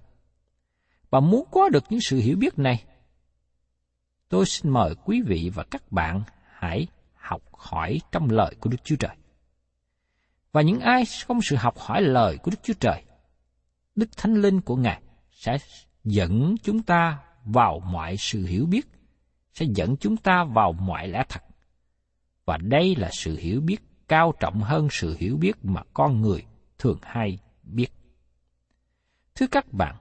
Và 1.12 1.20
muốn 1.20 1.48
có 1.52 1.70
được 1.70 1.84
những 1.90 2.00
sự 2.02 2.18
hiểu 2.18 2.38
biết 2.38 2.60
này, 2.60 2.84
tôi 4.30 4.46
xin 4.46 4.72
mời 4.72 4.96
quý 5.06 5.22
vị 5.26 5.52
và 5.54 5.64
các 5.72 5.92
bạn 5.92 6.24
hãy 6.46 6.88
học 7.16 7.42
hỏi 7.52 8.02
trong 8.12 8.30
lời 8.30 8.56
của 8.60 8.70
Đức 8.70 8.78
Chúa 8.84 8.96
Trời. 8.96 9.16
Và 10.52 10.62
những 10.62 10.80
ai 10.80 11.04
không 11.28 11.42
sự 11.42 11.56
học 11.56 11.78
hỏi 11.78 12.02
lời 12.02 12.38
của 12.38 12.52
Đức 12.52 12.58
Chúa 12.64 12.74
Trời, 12.80 13.04
Đức 13.96 14.18
Thánh 14.18 14.34
Linh 14.34 14.62
của 14.62 14.76
Ngài 14.76 15.02
sẽ 15.32 15.58
dẫn 16.04 16.56
chúng 16.64 16.84
ta 16.84 17.20
vào 17.46 17.80
mọi 17.80 18.16
sự 18.18 18.46
hiểu 18.46 18.66
biết, 18.66 18.88
sẽ 19.54 19.66
dẫn 19.76 19.98
chúng 19.98 20.18
ta 20.18 20.44
vào 20.44 20.74
mọi 20.74 21.08
lẽ 21.08 21.24
thật. 21.30 21.42
Và 22.46 22.58
đây 22.58 22.96
là 22.96 23.10
sự 23.12 23.38
hiểu 23.38 23.62
biết 23.62 23.78
cao 24.08 24.34
trọng 24.40 24.62
hơn 24.62 24.88
sự 24.92 25.16
hiểu 25.20 25.38
biết 25.38 25.66
mà 25.66 25.82
con 25.94 26.22
người 26.22 26.46
thường 26.78 26.98
hay 27.02 27.40
biết. 27.64 27.88
Thưa 29.36 29.48
các 29.48 29.74
bạn, 29.74 29.96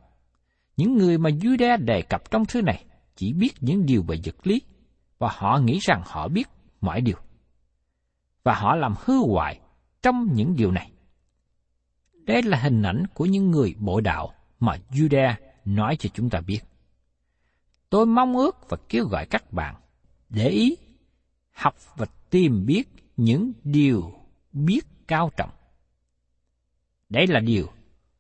những 0.81 0.99
người 0.99 1.19
mà 1.19 1.31
Juda 1.31 1.85
đề 1.85 2.03
cập 2.03 2.31
trong 2.31 2.45
thư 2.45 2.63
này 2.63 2.85
chỉ 3.17 3.33
biết 3.33 3.53
những 3.61 3.87
điều 3.87 4.03
về 4.03 4.17
vật 4.25 4.47
lý 4.47 4.63
và 5.19 5.29
họ 5.33 5.59
nghĩ 5.59 5.79
rằng 5.79 6.03
họ 6.07 6.29
biết 6.29 6.49
mọi 6.81 7.01
điều. 7.01 7.17
Và 8.43 8.55
họ 8.55 8.77
làm 8.77 8.95
hư 9.05 9.19
hoại 9.19 9.61
trong 10.03 10.29
những 10.35 10.57
điều 10.57 10.71
này. 10.71 10.93
Đây 12.13 12.43
là 12.43 12.59
hình 12.59 12.83
ảnh 12.83 13.05
của 13.15 13.27
những 13.27 13.51
người 13.51 13.75
bội 13.79 14.03
đạo 14.03 14.35
mà 14.61 14.77
Juda 14.91 15.35
nói 15.65 15.97
cho 15.97 16.09
chúng 16.15 16.31
ta 16.31 16.41
biết. 16.41 16.61
Tôi 17.91 18.07
mong 18.07 18.37
ước 18.37 18.57
và 18.69 18.77
kêu 18.89 19.05
gọi 19.05 19.27
các 19.27 19.53
bạn 19.53 19.75
để 20.29 20.49
ý, 20.49 20.77
học 21.53 21.75
và 21.97 22.07
tìm 22.31 22.67
biết 22.67 22.89
những 23.17 23.53
điều 23.65 24.13
biết 24.53 24.81
cao 25.09 25.31
trọng. 25.37 25.51
Đây 27.09 27.27
là 27.27 27.41
điều 27.41 27.67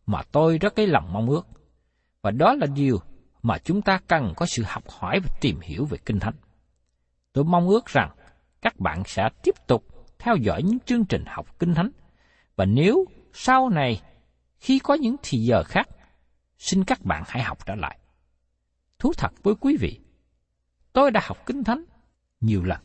mà 0.06 0.22
tôi 0.32 0.58
rất 0.58 0.74
cái 0.76 0.86
lòng 0.86 1.12
mong 1.12 1.30
ước. 1.30 1.59
Và 2.22 2.30
đó 2.30 2.54
là 2.54 2.66
điều 2.66 3.00
mà 3.42 3.58
chúng 3.58 3.82
ta 3.82 4.00
cần 4.06 4.32
có 4.36 4.46
sự 4.46 4.62
học 4.66 4.84
hỏi 4.88 5.20
và 5.20 5.28
tìm 5.40 5.60
hiểu 5.60 5.84
về 5.84 5.98
Kinh 6.06 6.20
Thánh. 6.20 6.34
Tôi 7.32 7.44
mong 7.44 7.68
ước 7.68 7.86
rằng 7.86 8.10
các 8.62 8.80
bạn 8.80 9.02
sẽ 9.06 9.28
tiếp 9.42 9.54
tục 9.66 9.84
theo 10.18 10.36
dõi 10.36 10.62
những 10.62 10.78
chương 10.80 11.04
trình 11.04 11.24
học 11.26 11.58
Kinh 11.58 11.74
Thánh. 11.74 11.90
Và 12.56 12.64
nếu 12.64 13.04
sau 13.32 13.68
này, 13.68 14.02
khi 14.58 14.78
có 14.78 14.94
những 14.94 15.16
thì 15.22 15.38
giờ 15.38 15.62
khác, 15.64 15.88
xin 16.58 16.84
các 16.84 17.04
bạn 17.04 17.22
hãy 17.26 17.42
học 17.42 17.66
trở 17.66 17.74
lại. 17.74 17.98
Thú 18.98 19.12
thật 19.16 19.32
với 19.42 19.54
quý 19.60 19.76
vị, 19.80 20.00
tôi 20.92 21.10
đã 21.10 21.20
học 21.24 21.38
Kinh 21.46 21.64
Thánh 21.64 21.84
nhiều 22.40 22.62
lần, 22.62 22.80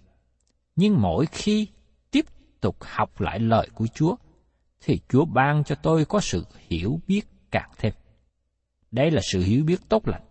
nhưng 0.75 1.01
mỗi 1.01 1.25
khi 1.25 1.67
tiếp 2.11 2.25
tục 2.61 2.77
học 2.81 3.21
lại 3.21 3.39
lời 3.39 3.69
của 3.73 3.87
Chúa, 3.87 4.15
thì 4.81 4.99
Chúa 5.09 5.25
ban 5.25 5.63
cho 5.63 5.75
tôi 5.75 6.05
có 6.05 6.19
sự 6.19 6.45
hiểu 6.67 6.99
biết 7.07 7.21
càng 7.51 7.69
thêm. 7.77 7.93
Đây 8.95 9.11
là 9.11 9.21
sự 9.31 9.43
hiểu 9.43 9.63
biết 9.63 9.79
tốt 9.89 10.07
lành. 10.07 10.21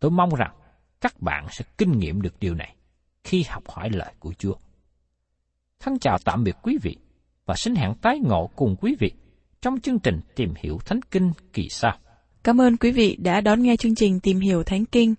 Tôi 0.00 0.10
mong 0.10 0.34
rằng 0.34 0.54
các 1.00 1.20
bạn 1.20 1.46
sẽ 1.50 1.64
kinh 1.78 1.98
nghiệm 1.98 2.22
được 2.22 2.40
điều 2.40 2.54
này 2.54 2.76
khi 3.24 3.44
học 3.48 3.62
hỏi 3.68 3.90
lời 3.92 4.12
của 4.18 4.32
Chúa. 4.38 4.54
Thân 5.80 5.98
chào 5.98 6.18
tạm 6.24 6.44
biệt 6.44 6.56
quý 6.62 6.78
vị 6.82 6.96
và 7.46 7.54
xin 7.54 7.74
hẹn 7.74 7.94
tái 8.02 8.18
ngộ 8.24 8.50
cùng 8.56 8.76
quý 8.80 8.96
vị 8.98 9.10
trong 9.60 9.80
chương 9.80 9.98
trình 9.98 10.20
Tìm 10.34 10.54
hiểu 10.56 10.78
Thánh 10.84 11.00
Kinh 11.10 11.32
kỳ 11.52 11.68
sau. 11.70 11.98
Cảm 12.44 12.60
ơn 12.60 12.76
quý 12.76 12.92
vị 12.92 13.16
đã 13.20 13.40
đón 13.40 13.62
nghe 13.62 13.76
chương 13.76 13.94
trình 13.94 14.20
Tìm 14.20 14.40
hiểu 14.40 14.62
Thánh 14.62 14.84
Kinh. 14.84 15.14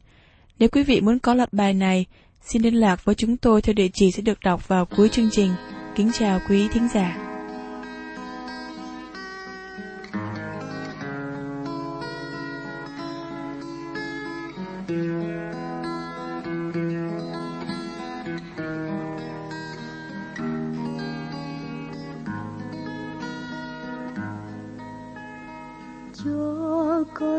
Nếu 0.60 0.70
quý 0.70 0.84
vị 0.84 1.02
muốn 1.02 1.20
có 1.20 1.34
loạt 1.34 1.54
bài 1.54 1.74
này, 1.74 2.06
xin 2.42 2.62
liên 2.62 2.76
lạc 2.76 3.06
với 3.06 3.16
chúng 3.16 3.38
tôi 3.38 3.62
theo 3.62 3.74
địa 3.74 3.90
chỉ 3.94 4.12
sẽ 4.12 4.22
được 4.22 4.40
đọc 4.44 4.68
vào 4.68 4.86
cuối 4.86 5.10
chương 5.10 5.30
trình. 5.32 5.52
Kính 5.96 6.12
chào 6.14 6.40
quý 6.50 6.68
thính 6.68 6.88
giả. 6.94 7.27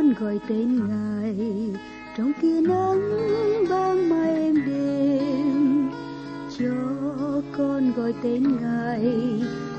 Con 0.09 0.15
gọi 0.15 0.41
tên 0.49 0.89
ngài. 0.89 1.37
Trong 2.17 2.33
tia 2.43 2.61
nắng 2.61 3.01
ban 3.71 4.09
mai 4.09 4.31
em 4.31 4.55
đêm 4.67 5.89
cho 6.59 7.43
con 7.59 7.93
gọi 7.97 8.15
tên 8.23 8.43
ngài. 8.61 9.03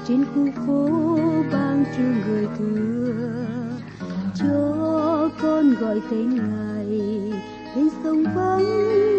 Trên 0.08 0.26
khu 0.26 0.48
phố 0.68 0.90
ban 1.52 1.84
trưa 1.98 2.14
người 2.28 2.48
thưa, 2.60 3.46
cho 4.36 5.30
con 5.42 5.74
gọi 5.80 6.02
tên 6.12 6.36
ngài. 6.36 7.02
Bên 7.76 7.90
sông 8.04 8.24
vắng 8.36 8.64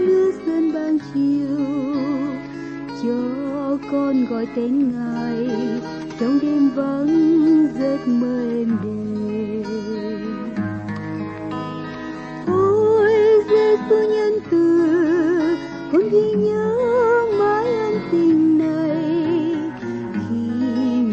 như 0.06 0.32
sơn 0.46 0.72
ban 0.74 0.98
chiều, 1.14 1.58
cho 3.02 3.78
con 3.92 4.26
gọi 4.30 4.46
tên 4.56 4.92
ngài. 4.92 5.48
Trong 6.20 6.38
đêm 6.42 6.70
vắng 6.74 7.66
giấc 7.78 8.08
mơ 8.08 8.48
em 8.50 8.76
đêm 8.84 8.99
giêsu 13.90 14.08
nhân 14.08 14.40
từ, 14.50 14.56
con 15.92 16.02
ghi 16.10 16.32
nhớ 16.32 16.76
mãi 17.38 17.74
ân 17.74 17.94
tình 18.12 18.58
này. 18.58 19.56
Khi 20.12 20.46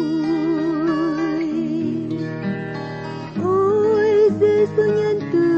Ôi 3.45 4.31
giêsu 4.41 4.83
nhân 4.83 5.21
từ, 5.33 5.49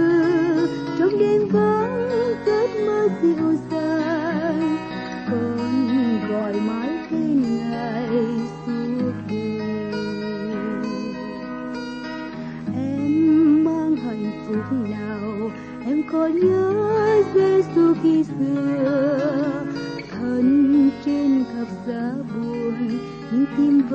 trong 0.99 1.19
đêm 1.19 1.49
vắng, 1.49 2.09
giấc 2.47 2.69
mơ 2.87 3.09
dịu 3.23 3.55
dàng, 3.71 4.77
con 5.31 5.59
gọi 6.31 6.53
mãi 6.53 6.98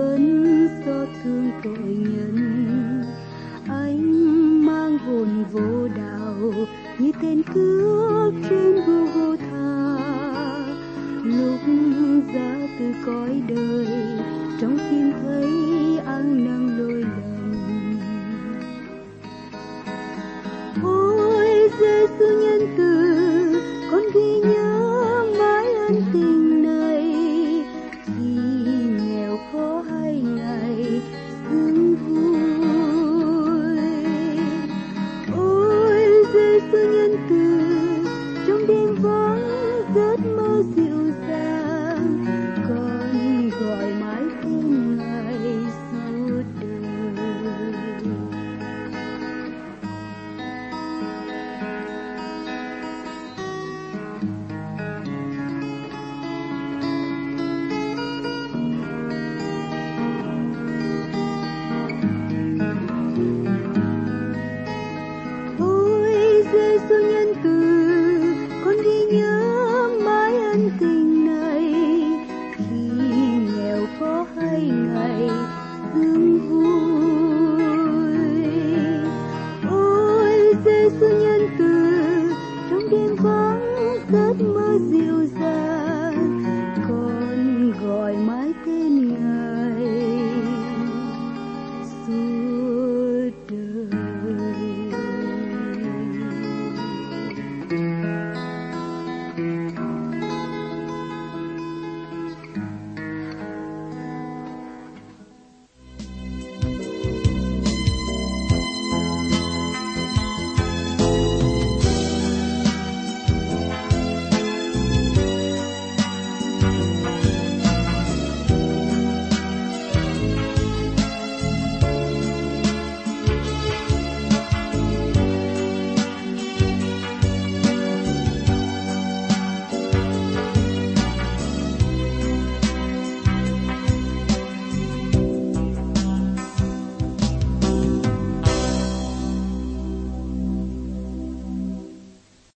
lớn 0.03 0.32